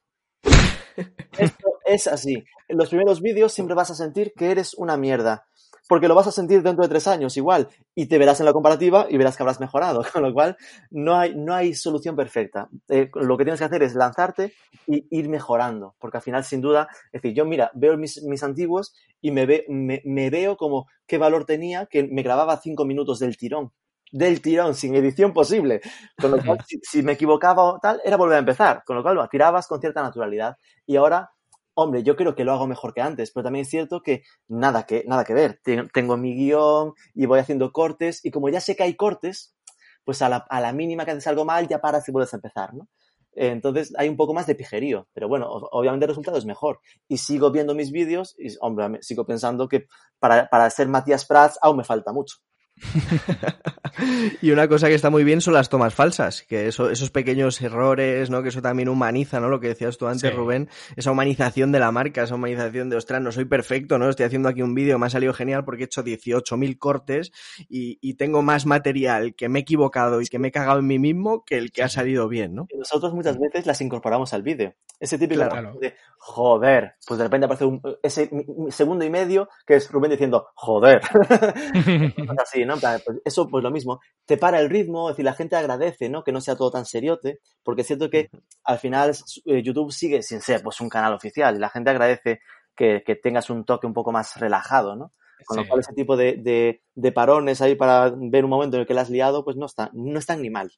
[1.37, 2.43] Esto, Es así.
[2.67, 5.47] En los primeros vídeos siempre vas a sentir que eres una mierda
[5.87, 8.51] porque lo vas a sentir dentro de tres años igual y te verás en la
[8.51, 10.57] comparativa y verás que habrás mejorado, con lo cual
[10.91, 12.69] no hay, no hay solución perfecta.
[12.89, 14.53] Eh, lo que tienes que hacer es lanzarte
[14.85, 18.43] y ir mejorando, porque al final, sin duda, es decir, yo mira, veo mis, mis
[18.43, 23.37] antiguos y me, me veo como qué valor tenía que me grababa cinco minutos del
[23.37, 23.71] tirón
[24.11, 25.81] del tirón, sin edición posible.
[26.19, 28.83] Con lo cual, si, si, me equivocaba o tal, era volver a empezar.
[28.85, 30.57] Con lo cual, lo tirabas con cierta naturalidad.
[30.85, 31.31] Y ahora
[31.79, 34.87] hombre, yo creo que lo hago mejor que antes, pero también es cierto que nada
[34.87, 35.61] que, nada que ver.
[35.93, 39.55] Tengo mi guion y voy haciendo cortes y como ya sé que hay cortes,
[40.03, 42.73] pues a la, a la mínima que haces algo mal ya paras y puedes empezar,
[42.73, 42.87] ¿no?
[43.33, 46.79] Entonces hay un poco más de pijerío, pero bueno, obviamente el resultado es mejor.
[47.07, 49.85] Y sigo viendo mis vídeos y, hombre, sigo pensando que
[50.17, 52.37] para, para ser Matías Prats aún me falta mucho.
[54.41, 57.61] y una cosa que está muy bien son las tomas falsas, que eso, esos pequeños
[57.61, 58.43] errores, ¿no?
[58.43, 59.49] Que eso también humaniza, ¿no?
[59.49, 60.35] Lo que decías tú antes, sí.
[60.35, 64.09] Rubén, esa humanización de la marca, esa humanización de, ostras, no soy perfecto, ¿no?
[64.09, 67.31] Estoy haciendo aquí un vídeo, me ha salido genial porque he hecho 18.000 cortes
[67.69, 70.87] y, y, tengo más material que me he equivocado y que me he cagado en
[70.87, 72.67] mí mismo que el que ha salido bien, ¿no?
[72.69, 74.73] Y nosotros muchas veces las incorporamos al vídeo.
[74.99, 75.77] Ese típico claro.
[75.79, 78.29] de, joder, pues de repente aparece un, ese
[78.69, 81.01] segundo y medio que es Rubén diciendo, joder.
[82.41, 82.77] así, ¿no?
[82.77, 86.23] Pues eso, pues lo mismo, te para el ritmo, es decir, la gente agradece, ¿no?
[86.23, 88.29] Que no sea todo tan seriote, porque es cierto que
[88.63, 89.15] al final
[89.45, 92.41] eh, YouTube sigue sin ser, pues, un canal oficial y la gente agradece
[92.75, 95.13] que, que tengas un toque un poco más relajado, ¿no?
[95.45, 95.63] Con sí.
[95.63, 98.87] lo cual ese tipo de, de, de, parones ahí para ver un momento en el
[98.87, 100.71] que la has liado, pues no, está, no están ni mal.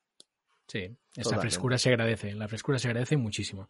[0.67, 1.41] Sí, esa Totalmente.
[1.41, 3.67] frescura se agradece, la frescura se agradece muchísimo.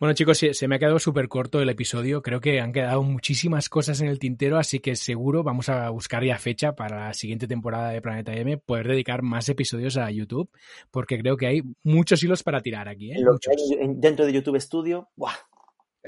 [0.00, 2.22] Bueno, chicos, se, se me ha quedado súper corto el episodio.
[2.22, 6.24] Creo que han quedado muchísimas cosas en el tintero, así que seguro vamos a buscar
[6.24, 10.48] ya fecha para la siguiente temporada de Planeta M, poder dedicar más episodios a YouTube,
[10.90, 13.12] porque creo que hay muchos hilos para tirar aquí.
[13.12, 13.16] ¿eh?
[13.18, 15.34] Lo que hay dentro de YouTube Studio, ¡buah!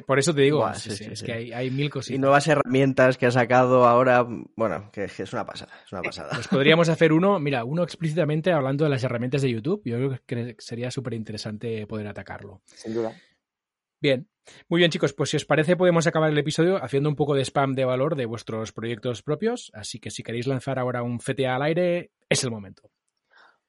[0.06, 2.16] Por eso te digo, Buah, sí, sí, sí, es que hay, hay, mil cositas.
[2.16, 4.26] Y nuevas herramientas que ha sacado ahora,
[4.56, 6.30] bueno, que, que, es una pasada, es una pasada.
[6.32, 9.82] Pues podríamos hacer uno, mira, uno explícitamente hablando de las herramientas de YouTube.
[9.84, 12.62] Yo creo que sería súper interesante poder atacarlo.
[12.64, 13.12] Sin duda.
[14.02, 14.28] Bien.
[14.68, 17.44] Muy bien, chicos, pues si os parece podemos acabar el episodio haciendo un poco de
[17.44, 21.54] spam de valor de vuestros proyectos propios, así que si queréis lanzar ahora un FTA
[21.54, 22.90] al aire, es el momento.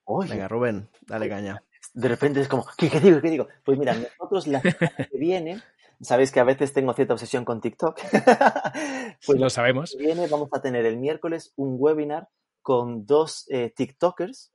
[0.05, 1.63] Oye, Venga, Rubén, dale caña.
[1.93, 3.21] De repente es como, ¿qué, qué digo?
[3.21, 3.47] ¿Qué digo?
[3.63, 5.61] Pues mira, nosotros la semana que viene,
[6.01, 8.01] sabéis que a veces tengo cierta obsesión con TikTok.
[9.27, 9.91] pues lo sabemos.
[9.95, 12.27] Que viene vamos a tener el miércoles un webinar
[12.63, 14.51] con dos eh, TikTokers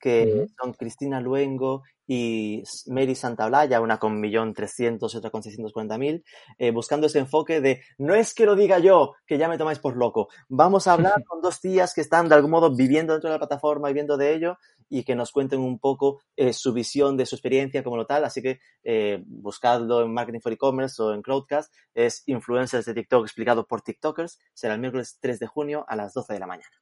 [0.00, 0.54] que uh -huh.
[0.60, 5.96] son Cristina Luengo y Mary Santaolalla, una con millón trescientos y otra con seiscientos cuarenta
[5.96, 6.24] mil,
[6.58, 9.78] eh, buscando ese enfoque de no es que lo diga yo, que ya me tomáis
[9.78, 10.28] por loco.
[10.48, 13.38] Vamos a hablar con dos tías que están de algún modo viviendo dentro de la
[13.38, 14.58] plataforma y viendo de ello
[14.88, 18.24] y que nos cuenten un poco eh, su visión de su experiencia como lo tal.
[18.24, 21.72] Así que eh, buscadlo en Marketing for E-Commerce o en Crowdcast.
[21.94, 24.40] Es Influencers de TikTok explicado por TikTokers.
[24.52, 26.74] Será el miércoles 3 de junio a las 12 de la mañana.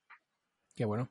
[0.75, 1.11] Qué bueno.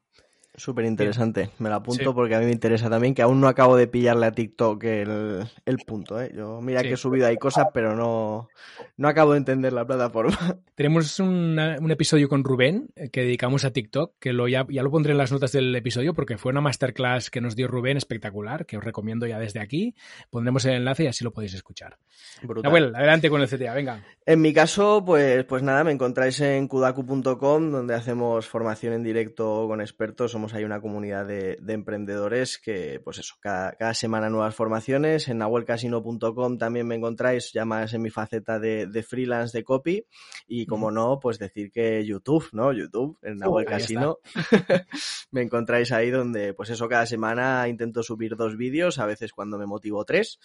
[0.59, 1.51] Súper interesante.
[1.59, 2.15] Me la apunto sí.
[2.15, 5.43] porque a mí me interesa también, que aún no acabo de pillarle a TikTok el,
[5.67, 6.19] el punto.
[6.19, 6.31] ¿eh?
[6.35, 6.87] Yo mira sí.
[6.87, 8.49] que he subido ahí cosas, pero no,
[8.97, 10.35] no acabo de entender la plataforma.
[10.75, 14.81] Tenemos una, un episodio con Rubén eh, que dedicamos a TikTok, que lo, ya, ya
[14.81, 17.97] lo pondré en las notas del episodio porque fue una masterclass que nos dio Rubén
[17.97, 19.93] espectacular, que os recomiendo ya desde aquí.
[20.31, 21.99] Pondremos el enlace y así lo podéis escuchar.
[22.41, 22.63] Brutal.
[22.63, 24.03] Nahuel, adelante con el CTA, venga.
[24.25, 29.67] En mi caso, pues, pues nada, me encontráis en kudaku.com, donde hacemos formación en directo
[29.67, 30.31] con expertos.
[30.31, 35.27] Somos hay una comunidad de, de, emprendedores que, pues eso, cada, cada, semana nuevas formaciones.
[35.27, 40.05] En nahuelcasino.com también me encontráis ya más en mi faceta de, de, freelance de copy.
[40.47, 42.73] Y como no, pues decir que YouTube, ¿no?
[42.73, 44.17] YouTube, en Nahuel uh, Casino.
[45.31, 49.57] me encontráis ahí donde, pues eso, cada semana intento subir dos vídeos, a veces cuando
[49.57, 50.39] me motivo tres.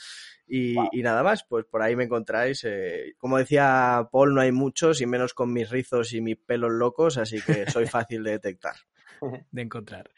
[0.47, 0.89] Y, wow.
[0.93, 2.65] y, nada más, pues por ahí me encontráis.
[2.65, 6.71] Eh, como decía Paul, no hay muchos y menos con mis rizos y mis pelos
[6.73, 8.75] locos, así que soy fácil de detectar.
[9.51, 10.11] de encontrar.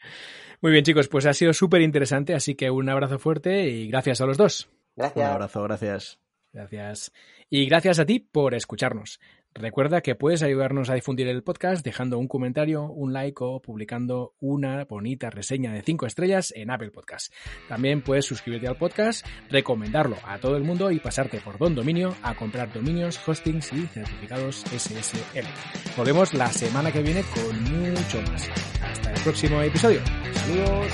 [0.61, 4.21] Muy bien, chicos, pues ha sido súper interesante, así que un abrazo fuerte y gracias
[4.21, 4.69] a los dos.
[4.95, 5.25] Gracias.
[5.25, 6.19] Un abrazo, gracias.
[6.53, 7.11] Gracias.
[7.49, 9.19] Y gracias a ti por escucharnos.
[9.57, 14.33] Recuerda que puedes ayudarnos a difundir el podcast dejando un comentario, un like o publicando
[14.41, 17.33] una bonita reseña de 5 estrellas en Apple Podcast.
[17.69, 22.13] También puedes suscribirte al podcast, recomendarlo a todo el mundo y pasarte por Don Dominio
[22.21, 25.47] a comprar dominios, hostings y certificados SSL.
[25.95, 28.49] Volvemos la semana que viene con mucho más.
[28.81, 30.01] Hasta el próximo episodio.
[30.33, 30.91] Saludos.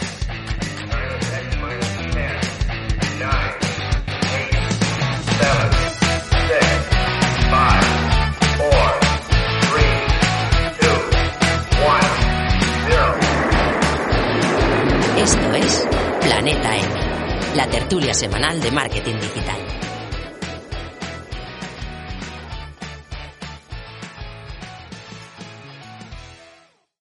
[15.21, 15.87] Esto es
[16.19, 19.70] Planeta M, la tertulia semanal de marketing digital.